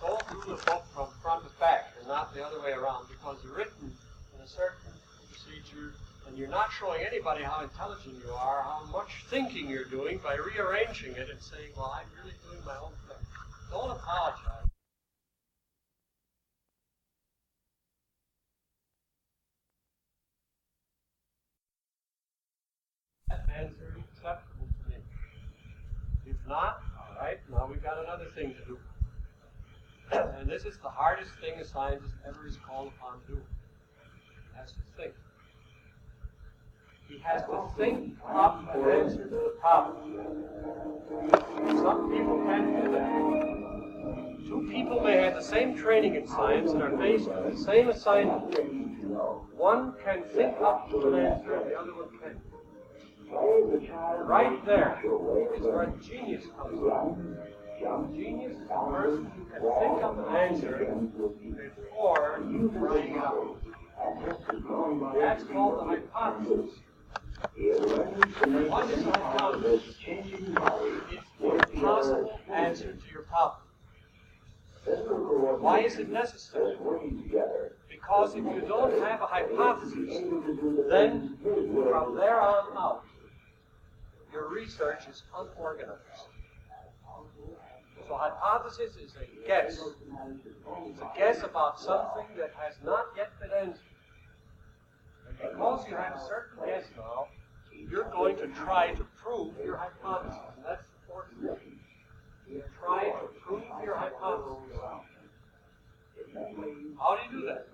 [0.02, 3.36] go through the book from front to back and not the other way around because
[3.44, 3.94] you're written
[4.34, 4.90] in a certain
[5.30, 5.94] procedure
[6.26, 10.34] and you're not showing anybody how intelligent you are, how much thinking you're doing by
[10.34, 13.22] rearranging it and saying, well, I'm really doing my own thing.
[13.70, 14.65] Don't apologize.
[26.48, 28.78] Not, all right, now we've got another thing to do.
[30.38, 33.42] and this is the hardest thing a scientist ever is called upon to do.
[34.52, 35.12] He has to think.
[37.08, 40.44] He has to think up an answer to the problem.
[41.68, 43.36] Some people can't do that.
[44.46, 47.88] Two people may have the same training in science and are faced with the same
[47.88, 48.54] assignment.
[49.56, 52.38] One can think up to an answer and the other one can't.
[53.30, 55.02] Right there
[55.56, 57.36] is where genius comes from.
[58.14, 60.74] Genius is the person who can think up an answer
[61.76, 62.40] before
[62.96, 63.56] it out.
[65.18, 66.70] That's called the hypothesis.
[68.68, 69.96] What is a hypothesis?
[70.06, 73.62] It's a possible answer to your problem.
[75.60, 76.76] Why is it necessary?
[77.88, 80.22] Because if you don't have a hypothesis,
[80.88, 83.04] then from there on out,
[84.32, 86.00] your research is unorganized.
[88.08, 89.80] So hypothesis is a guess.
[90.86, 93.80] It's a guess about something that has not yet been answered.
[95.28, 97.26] And because you have a certain guess now,
[97.90, 100.38] you're going to try to prove your hypothesis.
[100.56, 101.78] And that's the fourth thing.
[102.48, 104.78] You try to prove your hypothesis.
[106.98, 107.66] How do you do that?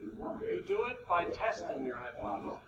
[0.00, 2.58] You do it by testing your hypothesis.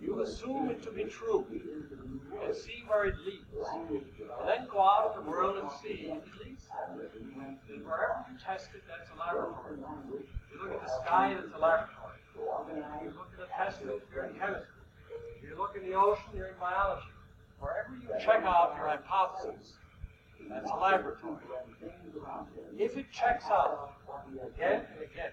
[0.00, 3.44] You assume it to be true and see where it leads.
[3.90, 6.64] And then go out in the world and see it leads.
[6.88, 9.76] And wherever you test it, that's a laboratory.
[9.78, 12.16] You look at the sky, it's a laboratory.
[13.04, 14.66] You look at a test you're in chemistry.
[15.42, 17.06] You look in the ocean, you're in biology.
[17.60, 19.74] Wherever you check out your hypothesis,
[20.48, 21.44] that's a laboratory.
[22.78, 23.96] If it checks out
[24.56, 25.32] again and again,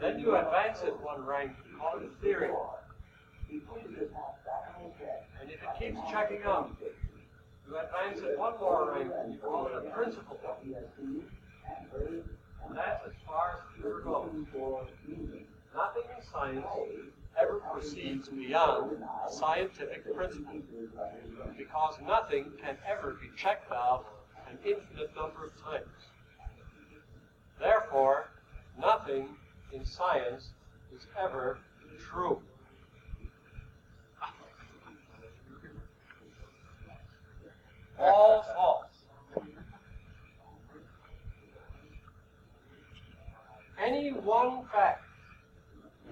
[0.00, 2.50] then you advance it one rank, call it a theory.
[5.40, 9.10] And if it keeps checking out, you advance it one more rank,
[9.42, 10.38] a principle.
[12.68, 14.30] And that's as far as it ever goes.
[15.74, 16.66] Nothing in science
[17.38, 20.60] ever proceeds beyond a scientific principle.
[21.56, 24.06] Because nothing can ever be checked out
[24.48, 25.86] an infinite number of times.
[27.58, 28.28] Therefore,
[28.78, 29.36] nothing
[29.72, 30.50] in science
[30.94, 31.58] is ever
[31.98, 32.40] true.
[37.98, 39.46] All false.
[43.82, 45.02] Any one fact.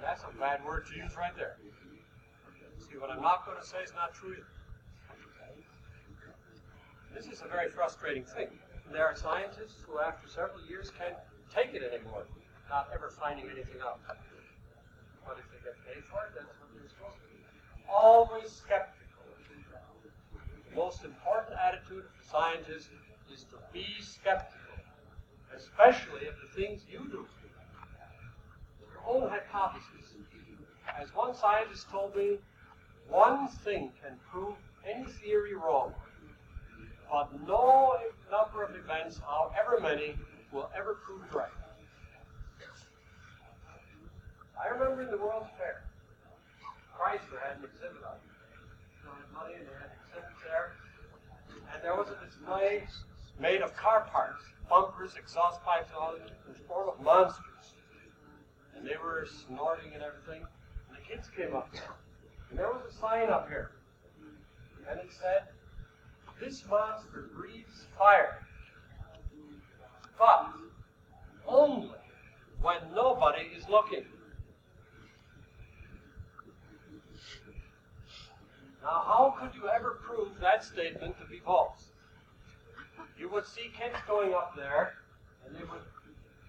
[0.01, 1.57] That's a bad word to use right there.
[2.79, 4.47] See, what I'm not going to say is not true either.
[7.15, 8.49] This is a very frustrating thing.
[8.93, 11.17] There are scientists who, after several years, can't
[11.55, 12.27] take it anymore,
[12.69, 14.01] not ever finding anything out.
[15.25, 17.41] But if they get paid for it, that's what they're supposed to be.
[17.89, 19.04] Always skeptical.
[20.75, 22.89] The most important attitude of the scientist
[23.33, 24.59] is to be skeptical,
[25.57, 27.27] especially of the things you do.
[28.81, 30.15] Your own hypothesis.
[31.01, 32.39] As one scientist told me,
[33.09, 34.55] one thing can prove
[34.85, 35.95] any theory wrong,
[37.11, 37.97] but no
[38.31, 40.17] number of events, however many,
[40.53, 41.51] will ever prove right.
[44.59, 45.85] I remember in the World's Fair,
[46.99, 48.35] Chrysler had an exhibit on it.
[49.05, 50.73] Had money and they had exhibits there.
[51.74, 52.83] And there was a display
[53.39, 57.75] made of car parts, bumpers, exhaust pipes, and all in the form of monsters.
[58.75, 60.47] And they were snorting and everything.
[60.89, 61.69] And the kids came up.
[62.49, 63.73] And there was a sign up here.
[64.91, 65.43] And it said,
[66.41, 68.47] This monster breathes fire.
[70.19, 70.53] But
[71.47, 71.91] only
[72.63, 74.07] when nobody is looking.
[78.83, 80.29] Now, how could you ever prove
[80.65, 81.93] statement to be false?
[83.19, 84.97] You would see kids going up there,
[85.47, 85.85] and they would,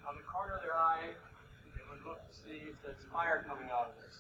[0.08, 1.14] on the corner of their eye,
[1.76, 4.18] they would look to see if there's fire coming out of this.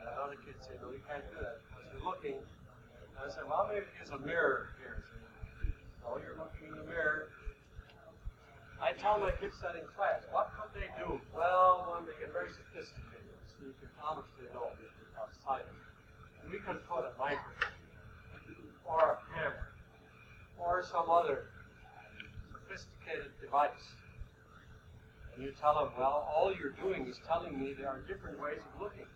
[0.00, 2.36] And another kid said, No, you can't do that because you're looking.
[2.40, 5.04] And I said, Well, maybe there's a mirror here.
[6.02, 7.30] So oh, you're looking in the mirror.
[8.82, 11.22] I tell my kids that in class, what could they do?
[11.30, 14.74] Well, when they get very sophisticated, so you can obviously know
[15.14, 15.82] outside it
[16.52, 17.71] we could put a microphone
[18.84, 19.66] or a camera
[20.58, 21.46] or some other
[22.52, 23.70] sophisticated device.
[25.34, 28.58] And you tell them, well, all you're doing is telling me there are different ways
[28.60, 29.06] of looking.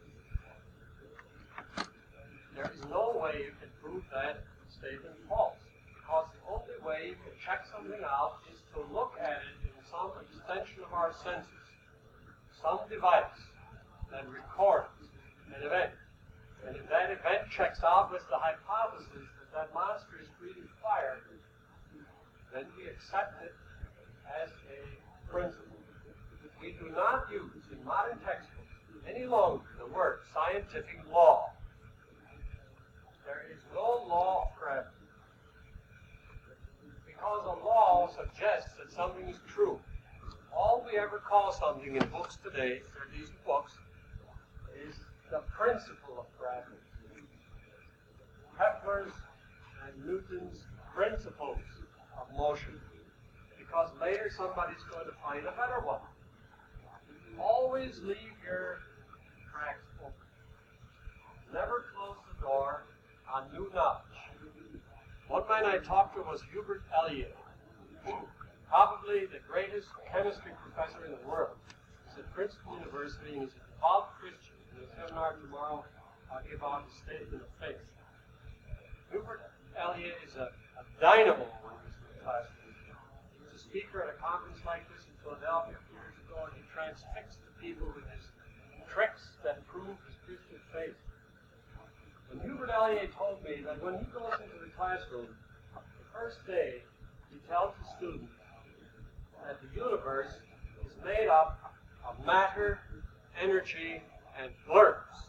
[2.54, 4.40] There is no way you can prove that
[4.72, 5.60] statement false.
[5.92, 9.76] Because the only way you can check something out is to look at it in
[9.90, 11.52] some extension of our senses,
[12.62, 13.36] some device
[14.10, 14.88] that records
[15.52, 15.92] an event.
[16.66, 21.16] And if that event checks out with the hypothesis that monster is breathing fire,
[22.52, 23.54] then we accept it
[24.28, 25.64] as a principle.
[26.60, 28.76] We do not use in modern textbooks
[29.08, 31.52] any longer the word scientific law.
[33.24, 34.90] There is no law of gravity.
[37.06, 39.80] Because a law suggests that something is true.
[40.54, 43.72] All we ever call something in books today, or these books,
[44.86, 44.96] is
[45.30, 46.76] the principle of gravity.
[48.56, 49.12] Kepler's
[50.06, 50.62] Newton's
[50.94, 51.58] principles
[52.16, 52.80] of motion.
[53.58, 56.00] Because later somebody's going to find a better one.
[57.38, 58.78] Always leave your
[59.50, 60.14] tracks open.
[61.52, 62.84] Never close the door
[63.32, 64.02] on new knowledge.
[65.28, 67.34] One man I talked to was Hubert Alyea,
[68.68, 71.58] probably the greatest chemistry professor in the world.
[72.08, 74.54] He's at Princeton University and he's a devout Christian.
[74.70, 75.84] In the seminar tomorrow,
[76.30, 77.82] I'll give out his statement of faith.
[79.10, 79.42] Hubert
[79.76, 80.50] Alyea is a,
[80.80, 82.72] a dynamo when he's in the classroom.
[83.36, 86.48] He was a speaker at a conference like this in Philadelphia a few years ago,
[86.48, 88.24] and he transfixed the people with his
[88.88, 90.96] tricks that prove his Christian faith.
[92.32, 95.28] And Hubert Alyea told me that when he goes into the classroom,
[95.74, 96.82] the first day,
[97.30, 98.32] he tells the students
[99.44, 100.32] that the universe
[100.84, 102.80] is made up of matter,
[103.40, 104.02] energy,
[104.40, 105.28] and blurbs.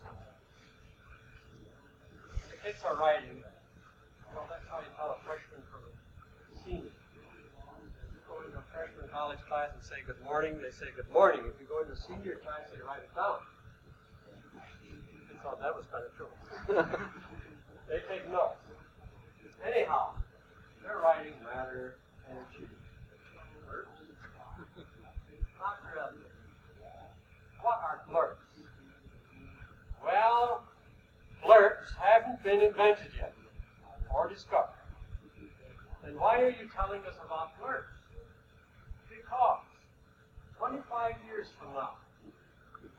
[2.49, 3.43] The kids are writing.
[4.33, 4.66] Well, that's how you
[4.97, 5.91] tell a freshman from a
[6.61, 6.93] senior.
[6.93, 11.41] You go into a freshman college class and say good morning, they say good morning.
[11.49, 13.41] If you go into a senior class, they write it down.
[14.57, 16.29] I thought that was kind of true.
[17.89, 18.61] they take notes.
[19.65, 20.13] Anyhow,
[20.83, 21.97] they're writing matter,
[22.29, 22.69] energy.
[25.57, 26.21] Not really.
[27.61, 28.45] What are blurbs?
[30.03, 30.63] Well,
[31.43, 33.33] blurbs haven't been invented yet
[34.13, 34.73] or discovered.
[36.03, 37.91] Then why are you telling us about blurbs?
[39.09, 39.65] Because
[40.57, 41.99] 25 years from now,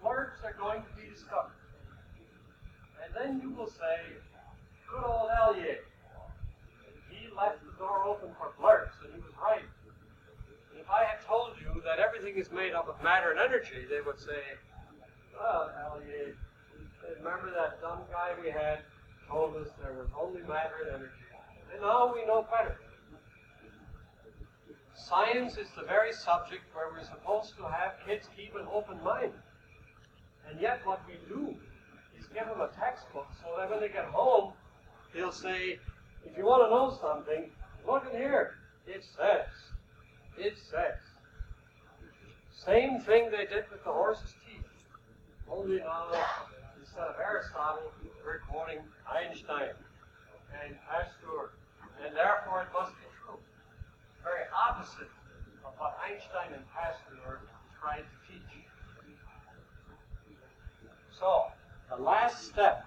[0.04, 1.56] blurbs are going to be discovered.
[3.02, 4.12] And then you will say,
[4.90, 5.78] good old Alyea,
[7.08, 9.64] he left the door open for blurbs, and he was right.
[10.72, 13.86] And if I had told you that everything is made up of matter and energy,
[13.88, 14.42] they would say,
[15.32, 16.34] well, Alyea,
[17.18, 18.80] remember that dumb guy we had
[19.28, 21.12] told us there was only matter and energy.
[21.72, 22.76] And now we know better.
[24.94, 29.32] Science is the very subject where we're supposed to have kids keep an open mind.
[30.48, 31.54] And yet what we do
[32.18, 34.52] is give them a textbook so that when they get home,
[35.14, 35.78] they'll say,
[36.24, 37.50] if you want to know something,
[37.86, 38.54] look in here.
[38.86, 39.48] It says.
[40.36, 40.98] It says.
[42.52, 44.64] Same thing they did with the horse's teeth.
[45.50, 46.06] Only now,
[46.80, 47.92] instead of Aristotle,
[48.48, 49.72] quoting Einstein
[50.64, 51.50] and Pasteur.
[52.04, 53.38] And therefore it must be true.
[54.22, 55.10] Very opposite
[55.64, 57.40] of what Einstein and Pasteur
[57.80, 58.64] tried to teach.
[61.18, 61.46] So,
[61.90, 62.84] the last step,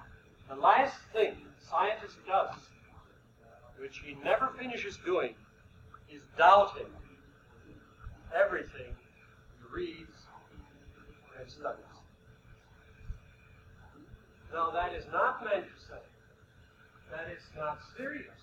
[0.48, 2.56] the last thing the scientist does,
[3.80, 5.34] which he never finishes doing,
[6.10, 6.88] is doubting
[8.34, 10.16] everything he reads
[11.40, 11.91] and studies.
[14.54, 16.04] Now, that is not meant to say
[17.12, 18.36] that it's not serious.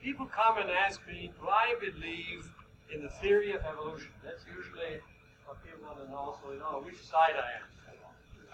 [0.00, 2.46] People come and ask me, do I believe
[2.94, 4.10] in the theory of evolution?
[4.22, 5.02] That's usually
[5.46, 7.66] what people want to know, so they know which side I am.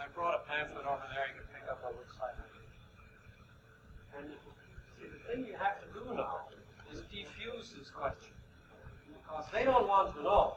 [0.00, 4.24] I brought a pamphlet over there, you can pick up on which side I am.
[4.24, 4.32] And
[4.96, 6.48] see, the thing you have to do now
[6.92, 8.32] is defuse this question.
[9.08, 10.56] Because they don't want to know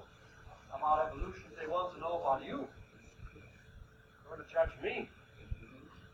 [0.75, 2.67] about evolution, they want to know about you.
[4.51, 5.09] Judge me,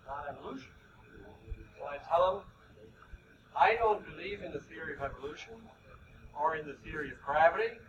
[0.06, 0.70] not evolution.
[1.78, 2.44] So I tell them,
[3.56, 5.56] I don't believe in the theory of evolution,
[6.40, 7.80] or in the theory of gravity,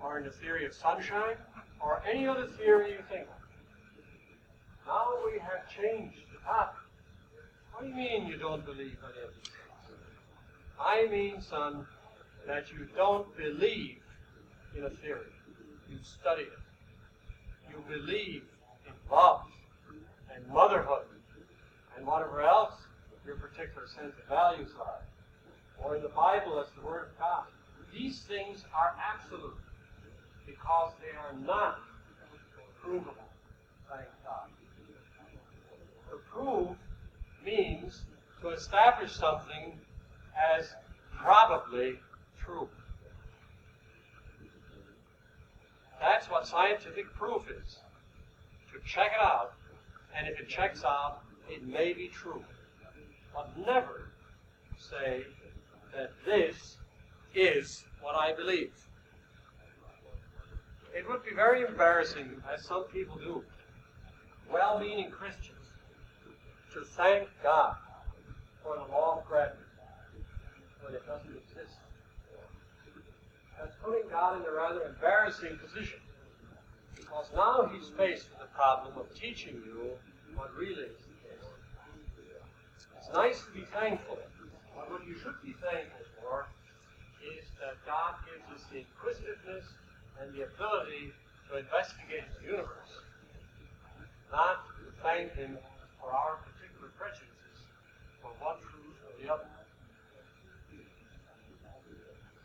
[0.00, 1.36] or in the theory of sunshine,
[1.80, 4.86] or any other theory you think of.
[4.86, 6.78] Now we have changed the topic.
[7.72, 9.98] What do you mean you don't believe any of these things?
[10.80, 11.86] I mean, son,
[12.46, 13.98] that you don't believe
[14.76, 15.32] in a theory.
[15.90, 16.58] You study it.
[17.68, 18.44] You believe
[18.86, 19.42] in love
[20.38, 21.04] and motherhood
[21.96, 22.74] and whatever else
[23.26, 25.02] your particular sense of values are.
[25.82, 27.44] Or in the Bible as the Word of God.
[27.92, 29.56] these things are absolute
[30.46, 31.80] because they are not
[32.80, 33.14] provable.
[33.90, 34.48] Thank God.
[36.10, 36.76] To prove
[37.44, 38.02] means
[38.40, 39.78] to establish something
[40.56, 40.74] as
[41.16, 41.98] probably
[42.40, 42.68] true.
[46.00, 47.78] That's what scientific proof is.
[48.72, 49.52] To check it out,
[50.16, 52.42] and if it checks out, it may be true.
[53.34, 54.10] But never
[54.78, 55.22] say
[55.94, 56.76] that this
[57.34, 58.72] is what I believe.
[60.96, 63.44] It would be very embarrassing, as some people do,
[64.50, 65.54] well meaning Christians,
[66.72, 67.76] to thank God
[68.62, 69.58] for the law of gravity
[70.82, 71.76] when it doesn't exist.
[73.58, 76.00] That's putting God in a rather embarrassing position.
[77.08, 79.96] Because now he's faced with the problem of teaching you
[80.36, 81.48] what really is the case.
[83.00, 84.18] It's nice to be thankful,
[84.76, 86.46] but what you should be thankful for
[87.24, 89.64] is that God gives us the inquisitiveness
[90.20, 91.16] and the ability
[91.48, 92.92] to investigate the universe,
[94.30, 95.56] not to thank Him
[95.98, 97.58] for our particular prejudices
[98.20, 99.48] for one truth or the other.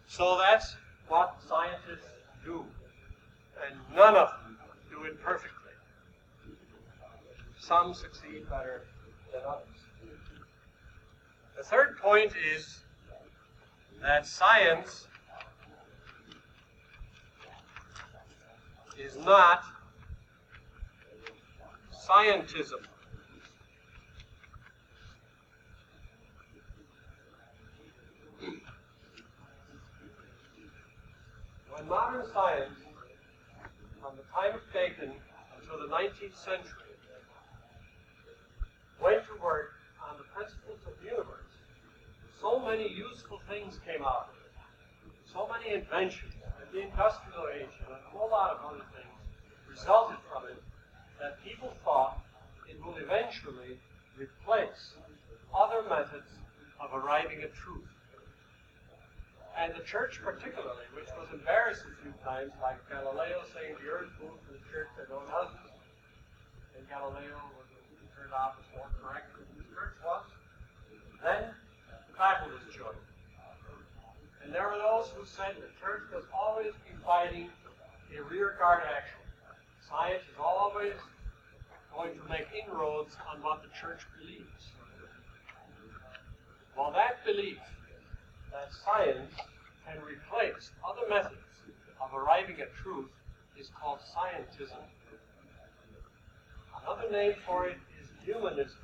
[0.07, 0.76] So that's
[1.09, 2.07] what scientists
[2.45, 2.64] do,
[3.66, 4.42] and none of them
[5.06, 5.72] it perfectly.
[7.60, 8.84] Some succeed better
[9.32, 9.68] than others.
[11.58, 12.84] The third point is
[14.01, 15.08] that science
[18.99, 19.64] is not
[21.93, 22.84] scientism.
[31.72, 32.82] When modern science,
[34.04, 35.16] from the time of Bacon
[35.56, 36.91] until the 19th century,
[38.99, 41.56] went to work on the principles of the universe,
[42.36, 44.51] so many useful things came out of it.
[45.32, 49.16] So many inventions, and the industrial age, and a whole lot of other things
[49.72, 50.60] resulted from it
[51.24, 52.20] that people thought
[52.68, 53.80] it will eventually
[54.20, 54.99] replace
[55.56, 56.28] other methods
[56.84, 57.92] of arriving at truth.
[59.54, 64.10] And the church particularly, which was embarrassed a few times, like Galileo saying the earth
[64.18, 65.70] moved and the church no, it doesn't.
[66.74, 67.70] And Galileo was,
[68.18, 70.26] turned out was more correct than the church was.
[71.22, 71.54] Then
[72.10, 73.08] the Bible was joined.
[74.43, 77.47] And there were those who said the church must always be fighting
[78.12, 79.22] a rearguard action.
[79.88, 80.97] Science is always
[81.93, 84.74] going to make inroads on what the church believes.
[86.76, 87.62] Well, that belief
[88.54, 89.34] that science
[89.86, 91.41] can replace other methods
[91.99, 93.10] of arriving at truth
[93.60, 94.78] is called scientism.
[96.84, 98.78] Another name for it is humanism.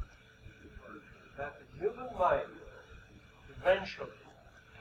[1.37, 2.49] That the human mind
[3.61, 4.09] eventually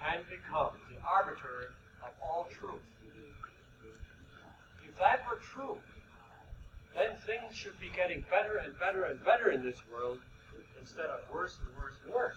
[0.03, 2.80] can become the arbiter of all truth.
[4.89, 5.76] If that were true,
[6.95, 10.18] then things should be getting better and better and better in this world
[10.80, 12.36] instead of worse and worse and worse.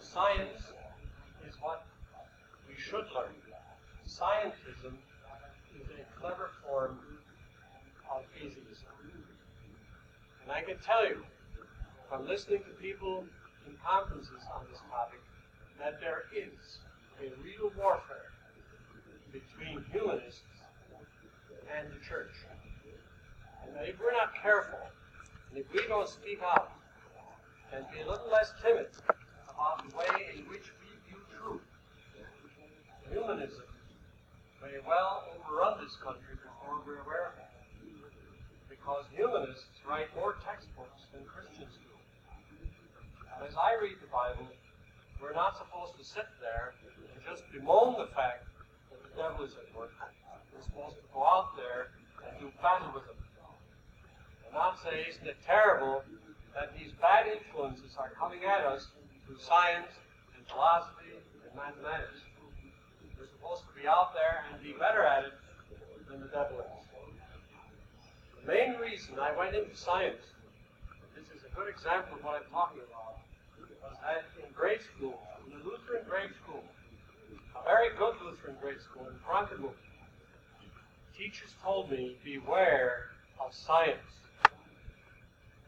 [0.00, 0.62] Science
[1.46, 1.84] is what
[2.68, 3.34] we should learn.
[4.06, 4.94] Scientism
[5.78, 6.98] is a clever form
[8.10, 8.88] of atheism.
[10.42, 11.22] And I can tell you,
[12.08, 13.24] from listening to people
[13.66, 15.20] in conferences on this topic,
[15.78, 16.78] that there is
[17.20, 18.32] a real warfare
[19.32, 20.40] between humanists
[21.76, 22.32] and the church.
[23.66, 24.80] And that if we're not careful,
[25.50, 26.72] and if we don't speak out,
[27.74, 28.86] and be a little less timid
[29.58, 31.66] about the way in which we view truth,
[33.10, 33.66] humanism
[34.62, 37.50] may well overrun this country before we're aware of it.
[38.70, 41.90] Because humanists write more textbooks than Christians do.
[43.34, 44.46] And as I read the Bible,
[45.18, 46.78] we're not supposed to sit there
[47.10, 48.46] and just bemoan the fact
[48.94, 49.90] that the devil is at work.
[50.54, 51.90] We're supposed to go out there
[52.22, 53.18] and do battle with him.
[54.46, 56.06] And not say, isn't it terrible
[56.54, 58.86] that these bad influences are coming at us
[59.36, 59.92] science
[60.32, 62.24] and philosophy and mathematics.
[63.20, 65.34] We're supposed to be out there and be better at it
[66.08, 66.78] than the devil is.
[68.40, 70.24] The main reason I went into science,
[71.12, 73.20] this is a good example of what I'm talking about,
[73.60, 76.64] was that in grade school, in the Lutheran grade school,
[77.52, 79.76] a very good Lutheran grade school in Frankenmuth,
[81.16, 83.10] teachers told me, beware
[83.40, 83.98] of science.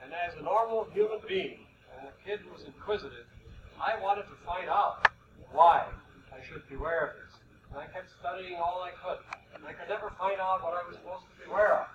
[0.03, 1.67] And as a normal human being,
[1.99, 3.27] and a kid who was inquisitive,
[3.81, 5.09] I wanted to find out
[5.57, 5.89] why
[6.28, 7.41] I should beware of this.
[7.72, 9.24] And I kept studying all I could.
[9.57, 11.89] And I could never find out what I was supposed to beware of.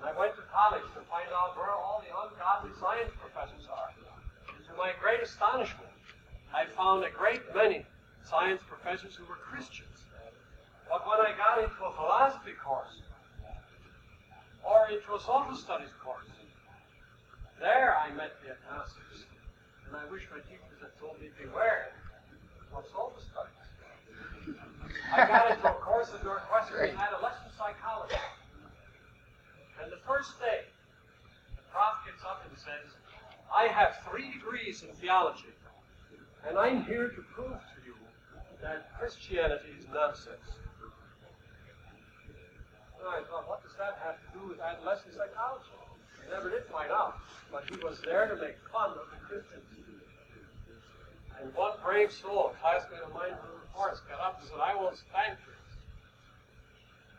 [0.00, 3.92] And I went to college to find out where all the ungodly science professors are.
[4.48, 5.92] And to my great astonishment,
[6.56, 7.84] I found a great many
[8.24, 10.08] science professors who were Christians.
[10.88, 13.04] But when I got into a philosophy course,
[14.64, 16.32] or into a social studies course,
[17.60, 19.07] there I met the agnostics.
[19.88, 21.96] And I wish my teachers had told me beware
[22.76, 23.56] of social studies.
[25.12, 28.20] I got into a course at Northwestern and adolescent psychology.
[29.80, 30.68] And the first day,
[31.56, 32.92] the prof gets up and says,
[33.48, 35.56] I have three degrees in theology,
[36.46, 37.96] and I'm here to prove to you
[38.60, 40.52] that Christianity is nonsense.
[43.00, 45.72] And I thought, what does that have to do with adolescent psychology?
[46.28, 47.16] I never did find out,
[47.50, 49.67] but he was there to make fun of the Christians.
[51.40, 54.58] And one brave soul, a classmate of mine, from the forest, got up and said,
[54.58, 55.70] I won't stand for this.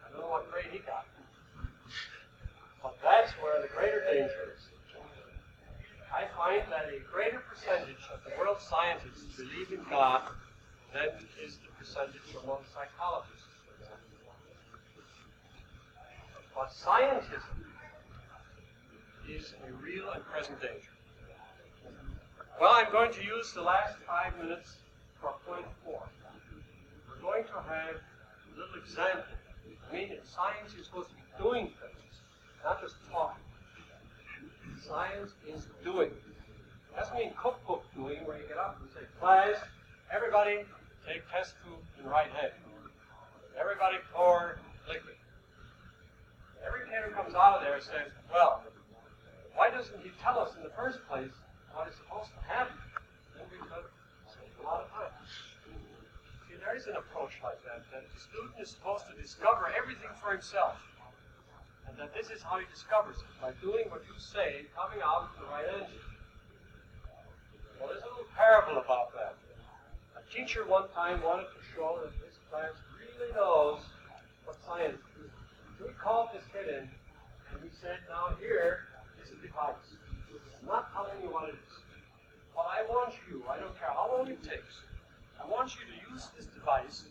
[0.04, 1.06] I don't know what grade he got.
[2.84, 4.68] But that's where the greater danger is.
[6.12, 10.28] I find that a greater percentage of the world's scientists believe in God
[10.92, 11.10] than
[11.44, 13.46] is the percentage among psychologists.
[13.64, 14.10] for example.
[16.56, 17.62] But scientism
[19.30, 20.99] is a real and present danger.
[22.60, 24.76] Well, I'm going to use the last five minutes
[25.22, 26.04] for point four.
[27.08, 29.24] We're going to have a little example.
[29.90, 32.14] I mean, science, you're supposed to be doing things,
[32.62, 33.40] not just talking.
[34.86, 36.12] Science is doing.
[36.98, 39.56] Doesn't mean cookbook doing, where you get up and say, class,
[40.14, 40.66] everybody
[41.08, 42.52] take test tube in right hand.
[43.58, 45.16] Everybody pour liquid.
[46.68, 48.64] Every kid who comes out of there and says, well,
[49.56, 51.32] why doesn't he tell us in the first place
[51.80, 52.76] what is supposed to happen?
[53.40, 53.88] Then we could
[54.28, 55.16] save a lot of time.
[56.44, 60.12] See, there is an approach like that, that the student is supposed to discover everything
[60.20, 60.76] for himself.
[61.88, 65.32] And that this is how he discovers it, by doing what you say, coming out
[65.32, 66.04] with the right answer.
[67.80, 69.40] Well, there's a little parable about that.
[70.20, 73.80] A teacher one time wanted to show that his class really knows
[74.44, 75.32] what science is.
[75.80, 78.92] So he called this kid in, and he said, now here
[79.24, 79.96] is a device.
[80.62, 81.74] I'm not telling you what it is.
[82.54, 84.82] But I want you, I don't care how long it takes,
[85.42, 87.04] I want you to use this device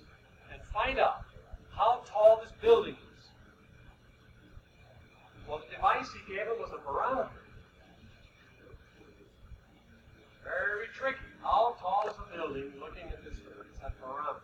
[0.52, 1.24] and find out
[1.70, 3.24] how tall this building is.
[5.48, 7.30] Well, the device he gave him was a barometer.
[10.44, 11.18] Very tricky.
[11.42, 13.38] How tall is a building looking at this
[14.00, 14.40] barometer?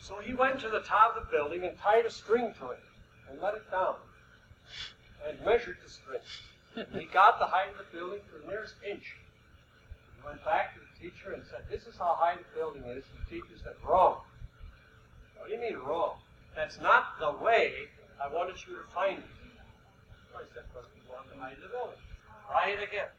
[0.00, 2.80] So he went to the top of the building and tied a string to it
[3.30, 3.96] and let it down
[5.26, 6.86] and measured the string.
[6.98, 9.16] he got the height of the building to the nearest inch.
[10.16, 13.04] He went back to the teacher and said, This is how high the building is.
[13.06, 14.18] The teacher said, Wrong.
[15.38, 16.18] What do you mean wrong?
[16.54, 17.86] That's not the way
[18.22, 19.24] I wanted you to find it.
[20.34, 21.98] I said, But we want height of the building.
[22.46, 23.10] Try it again.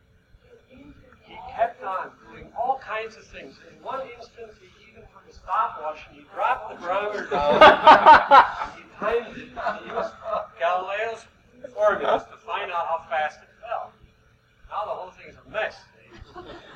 [1.25, 3.55] He kept on doing all kinds of things.
[3.69, 7.53] In one instance, he even took a stopwatch and he dropped the barometer down.
[8.75, 9.49] he timed it.
[9.53, 10.13] And he used
[10.59, 11.25] Galileo's
[11.73, 13.91] formulas to find out how fast it fell.
[14.69, 15.75] Now the whole thing is a mess.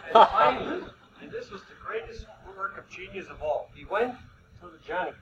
[0.05, 0.83] And finally,
[1.21, 2.25] and this was the greatest
[2.57, 4.15] work of genius of all, he went
[4.61, 5.17] to the janitor.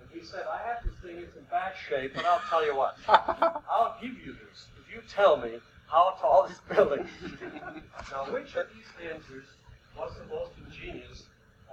[0.00, 2.76] And he said, I have this thing, it's in bad shape, but I'll tell you
[2.76, 2.96] what.
[3.08, 7.32] I'll give you this if you tell me how tall this building is.
[8.10, 9.46] now, which of these answers
[9.96, 11.24] was the most ingenious,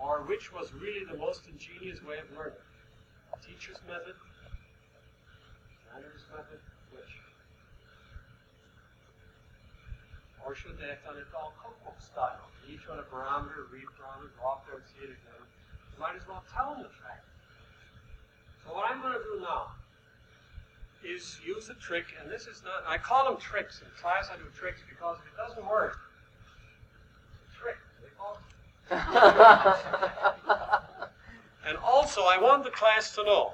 [0.01, 2.53] or which was really the most ingenious way of learning?
[3.45, 4.15] Teacher's method?
[5.85, 6.59] Janitor's method?
[6.91, 7.03] Which?
[10.47, 12.47] Or should they have done it all cookbook style?
[12.71, 15.43] Each one a barometer, read barometer, go off there and see it again.
[15.43, 17.27] You might as well tell them the fact.
[18.63, 19.75] So what I'm going to do now
[21.03, 23.81] is use a trick, and this is not, I call them tricks.
[23.83, 25.99] In class I do tricks because if it doesn't work,
[27.59, 28.39] trick, they call
[31.67, 33.51] and also I want the class to know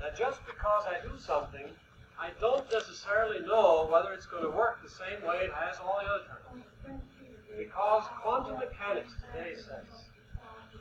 [0.00, 1.66] that just because I do something,
[2.20, 6.00] I don't necessarily know whether it's going to work the same way it has all
[6.02, 7.00] the other times.
[7.56, 9.86] Because quantum mechanics today says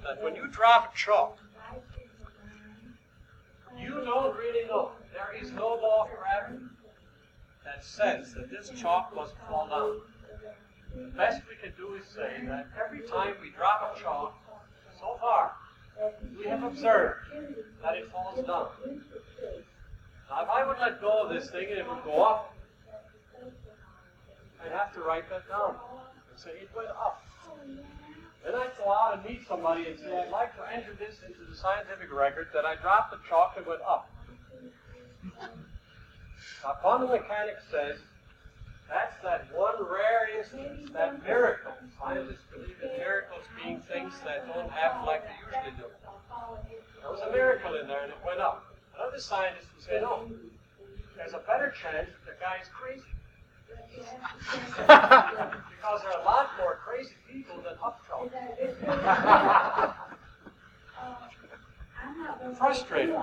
[0.04, 1.38] that when you drop a chalk,
[3.78, 4.92] you don't really know.
[5.14, 6.66] There is no law of gravity
[7.64, 10.02] that says that this chalk must fall down.
[10.96, 14.34] The best we can do is say that every time we drop a chalk,
[15.00, 15.54] so far,
[16.38, 17.20] we have observed
[17.84, 18.68] that it falls down.
[20.30, 22.54] If I would let go of this thing and it would go up,
[24.64, 25.76] I'd have to write that down
[26.30, 27.24] and say it went up.
[28.44, 31.50] Then I'd go out and meet somebody and say, I'd like to enter this into
[31.50, 34.10] the scientific record that I dropped the chalk and went up.
[36.64, 37.98] Now, quantum mechanics says
[38.90, 41.72] That's that one rare instance, that miracle.
[42.00, 45.88] Scientists believe in miracles being things that don't happen like they usually do.
[47.02, 48.67] There was a miracle in there and it went up.
[48.98, 50.32] Another scientist would say, no, oh,
[51.16, 53.04] there's a better chance that the guy is crazy.
[54.78, 58.32] because there are a lot more crazy people than Uptroll.
[62.58, 63.16] Frustrated.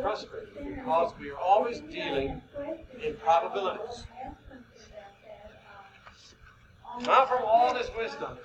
[0.00, 2.42] Frustrated because we are always dealing
[3.04, 4.06] in probabilities.
[7.02, 8.38] Now, from all this wisdom,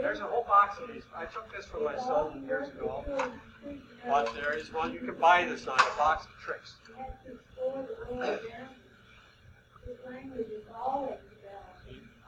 [0.00, 1.02] there's a whole box of these.
[1.14, 3.04] I took this from my son years ago,
[4.06, 6.74] but there is one you can buy this on a box of tricks.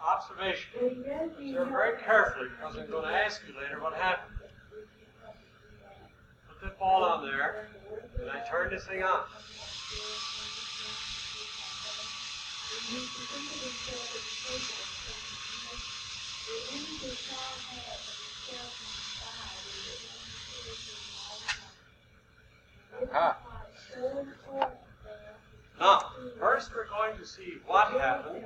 [0.03, 0.71] Observation.
[1.39, 4.37] Observe very carefully because I'm going to ask you later what happened.
[6.49, 7.69] Put the ball on there,
[8.21, 9.21] and I turn this thing on.
[23.13, 23.39] Aha.
[25.79, 28.45] Now, first we're going to see what happened,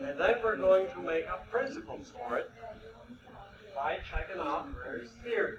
[0.00, 2.50] and then we're going to make up principles for it
[3.74, 5.58] by checking out various theories.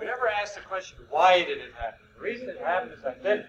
[0.00, 2.00] We never asked the question, why did it happen?
[2.16, 3.46] The reason it happened is that did it.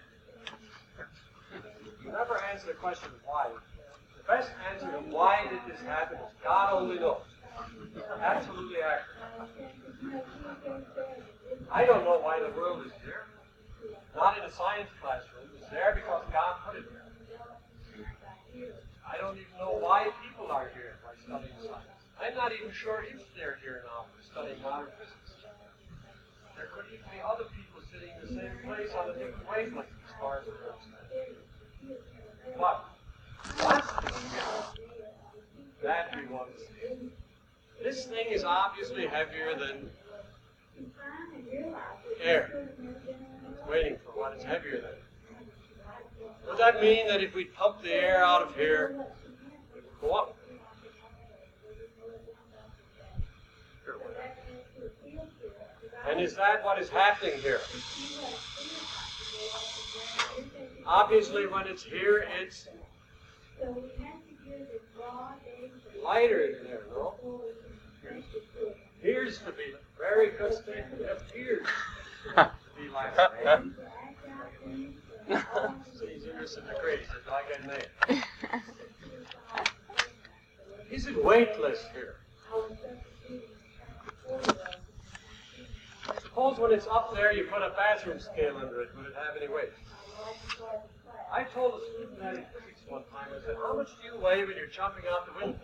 [2.04, 3.48] You never answer the question, why.
[4.26, 7.22] The best answer to why did this happen is God only knows.
[8.22, 10.24] Absolutely accurate.
[11.72, 13.26] I don't know why the world is here.
[14.16, 15.50] Not in a science classroom.
[15.60, 17.04] It's there because God put it there.
[19.04, 21.94] I don't even know why people are here by studying science.
[22.22, 25.44] I'm not even sure if they're here now studying modern physics.
[26.56, 29.92] There could even be other people sitting in the same place on a different wavelength
[29.92, 32.00] as far as we're concerned.
[32.58, 32.93] But
[36.16, 36.50] we want?
[37.82, 39.90] This thing is obviously heavier than
[42.22, 42.70] air.
[43.50, 46.28] It's waiting for what is heavier than.
[46.48, 48.96] Does that mean that if we pump the air out of here,
[49.76, 50.38] it would go up?
[56.10, 57.62] And is that what is happening here?
[60.86, 62.68] Obviously, when it's here, it's
[66.04, 67.14] lighter in there, no?
[69.00, 69.74] Appears to be.
[69.98, 71.02] Very statement.
[71.02, 71.68] It appears
[72.36, 73.64] to be lighter.
[77.68, 78.24] Name.
[80.92, 82.16] Is it weightless here?
[86.22, 88.90] Suppose when it's up there, you put a bathroom scale under it.
[88.98, 89.72] Would it have any weight?
[91.32, 92.52] I told a student that
[92.94, 93.28] one time.
[93.36, 95.58] I said, "How much do you weigh when you're jumping out the window?"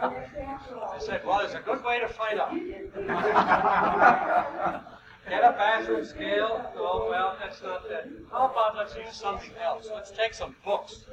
[0.00, 2.54] I said, "Well, it's a good way to find out.
[5.28, 6.72] Get a bathroom scale.
[6.76, 8.08] Oh, well, that's not that.
[8.30, 9.88] How about let's use something else?
[9.92, 11.04] Let's take some books.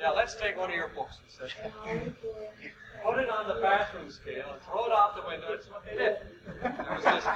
[0.00, 1.50] Yeah, let's take one of your books." He said.
[3.04, 5.46] Put it on the bathroom scale and throw it out the window.
[5.50, 6.18] That's what they did.
[6.60, 7.24] There was this.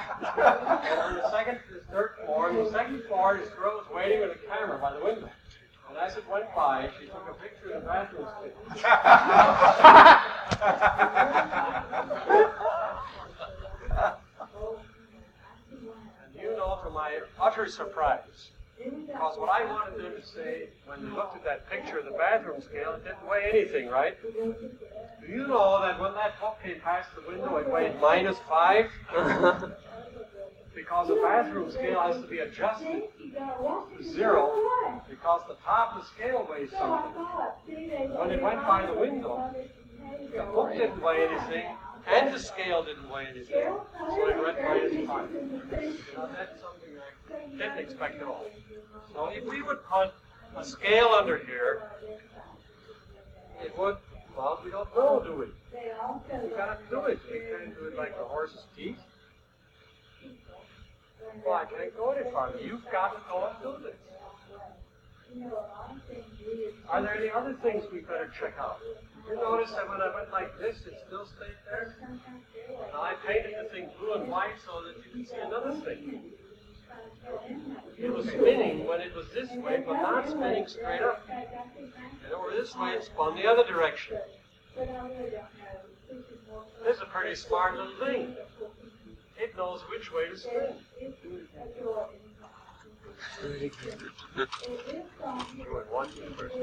[0.93, 4.31] And on the second, this third floor, the second floor, this girl was waiting with
[4.31, 5.29] a camera by the window.
[5.93, 8.53] And as it went by, she took a picture of the bathroom scale.
[16.23, 21.05] and you know, to my utter surprise, because what I wanted them to say when
[21.05, 24.17] they looked at that picture of the bathroom scale, it didn't weigh anything, right?
[24.23, 24.55] Do
[25.29, 28.89] you know that when that book came past the window, it weighed minus five?
[30.75, 36.07] because the bathroom scale has to be adjusted to zero because the top of the
[36.07, 37.11] scale weighs something.
[38.17, 39.53] When it went by the window,
[40.35, 41.65] the book didn't weigh anything
[42.07, 43.73] and the scale didn't weigh anything.
[44.09, 45.29] So it went minus five.
[46.15, 48.45] Now that's something I didn't expect at all.
[49.13, 50.11] So if we would put
[50.55, 51.91] a scale under here,
[53.63, 53.97] it would,
[54.35, 55.45] well, we don't know, do we?
[56.43, 57.19] We gotta do it.
[57.31, 58.97] We can't do it like the horse's teeth.
[61.45, 62.59] Well, I can't go any farther.
[62.59, 63.97] You've got to go and do this.
[66.89, 68.79] Are there any other things we better check out?
[69.27, 71.95] You notice that when I went like this, it still stayed there?
[72.91, 76.21] Now I painted the thing blue and white so that you can see another thing.
[77.97, 81.27] It was spinning when it was this way, but not spinning straight up.
[81.29, 84.17] And over this way, it spun the other direction.
[86.83, 88.35] This is a pretty smart little thing.
[89.37, 90.75] It knows which way to spin.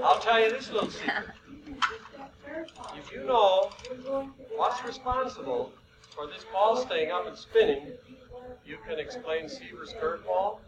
[0.03, 1.27] I'll tell you this little secret.
[2.97, 3.71] If you know
[4.57, 5.73] what's responsible
[6.14, 7.93] for this ball staying up and spinning,
[8.64, 10.59] you can explain Seaver's curveball.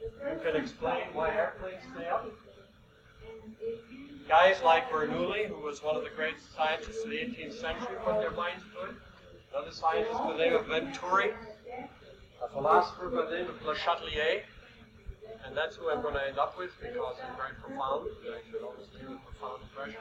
[0.00, 2.30] You can explain why airplanes stay up.
[4.28, 8.20] Guys like Bernoulli, who was one of the great scientists of the 18th century, put
[8.20, 8.96] their minds to it.
[9.56, 11.30] Another scientist by the name of Venturi,
[12.44, 14.42] a philosopher by the name of Le Chatelier,
[15.46, 18.10] and that's who I'm going to end up with because he's very profound.
[18.20, 19.96] I should always leave a profound impression.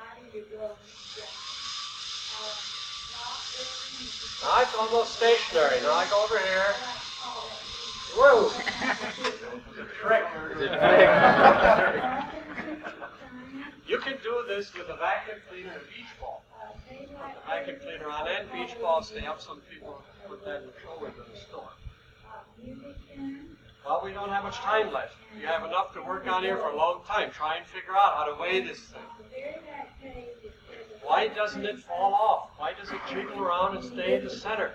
[4.44, 5.80] Now it's almost stationary.
[5.84, 6.76] Now I go over here.
[8.18, 8.52] Whoa!
[10.04, 10.26] Trick.
[13.88, 16.44] you can do this with a vacuum cleaner and a beach ball.
[17.48, 19.42] Vacuum cleaner on and beach ball stay up.
[19.42, 21.70] Some people put that in the in the store.
[23.86, 25.16] Well, we don't have much time left.
[25.40, 27.32] You have enough to work on here for a long time.
[27.32, 30.14] Try and figure out how to weigh this thing.
[31.04, 32.50] Why doesn't it fall off?
[32.58, 34.72] Why does it jiggle around and stay in the center?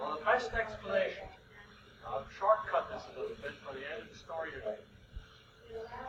[0.00, 1.28] Well, the best explanation,
[2.06, 4.78] I'll shortcut this a little bit for the end of the story today.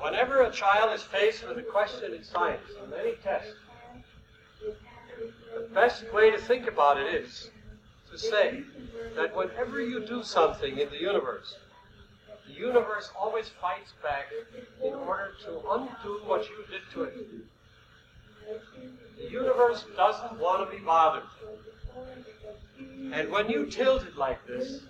[0.02, 3.54] Whenever a child is faced with a question in science, on any test,
[5.74, 7.50] best way to think about it is
[8.12, 8.64] to say
[9.16, 11.56] that whenever you do something in the universe,
[12.48, 14.26] the universe always fights back
[14.84, 17.28] in order to undo what you did to it.
[19.18, 21.24] The universe doesn't want to be bothered.
[23.14, 24.82] And when you tilt it like this,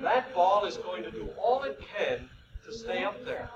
[0.00, 2.30] that ball is going to do all it can
[2.64, 3.50] to stay up there.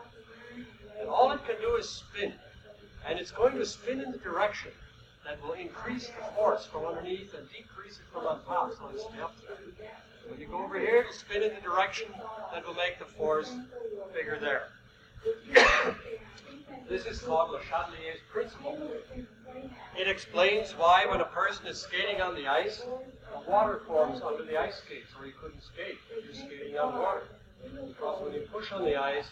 [1.01, 2.33] And all it can do is spin.
[3.07, 4.73] And it's going to spin in the direction
[5.25, 9.09] that will increase the force from underneath and decrease it from on top so it'll
[9.09, 9.89] stay.
[10.29, 12.09] When you go over here, it'll spin in the direction
[12.53, 13.53] that will make the force
[14.15, 14.69] bigger there.
[16.89, 18.79] this is called Le Chatelier's principle.
[19.99, 24.45] It explains why when a person is skating on the ice, the water forms under
[24.45, 25.99] the ice skates, or you couldn't skate.
[26.25, 27.23] You're skating on water.
[27.63, 29.27] Because when you push on the ice,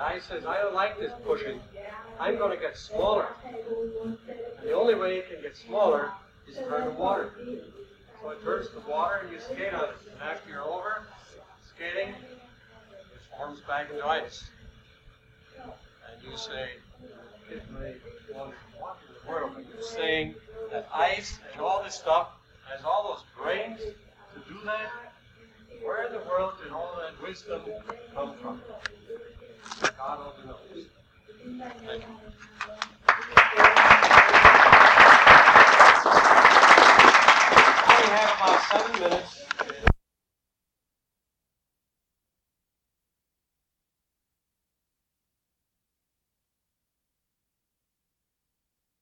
[0.00, 1.60] ice says, I don't like this pushing.
[2.20, 3.28] I'm going to get smaller.
[3.46, 4.16] And
[4.62, 6.10] the only way you can get smaller
[6.46, 7.32] is turn the water.
[8.22, 9.96] So it turns the water and you skate on it.
[10.12, 11.06] And after you're over
[11.74, 14.44] skating, it forms back into ice.
[15.64, 16.70] And you say,
[17.50, 17.94] if they
[18.34, 18.54] want
[19.24, 20.34] the world are you saying
[20.70, 22.28] that ice and all this stuff
[22.70, 24.90] has all those brains to do that?
[25.82, 27.62] Where in the world did all that wisdom
[28.14, 28.60] come from?
[29.76, 29.84] We
[38.14, 39.47] have about seven minutes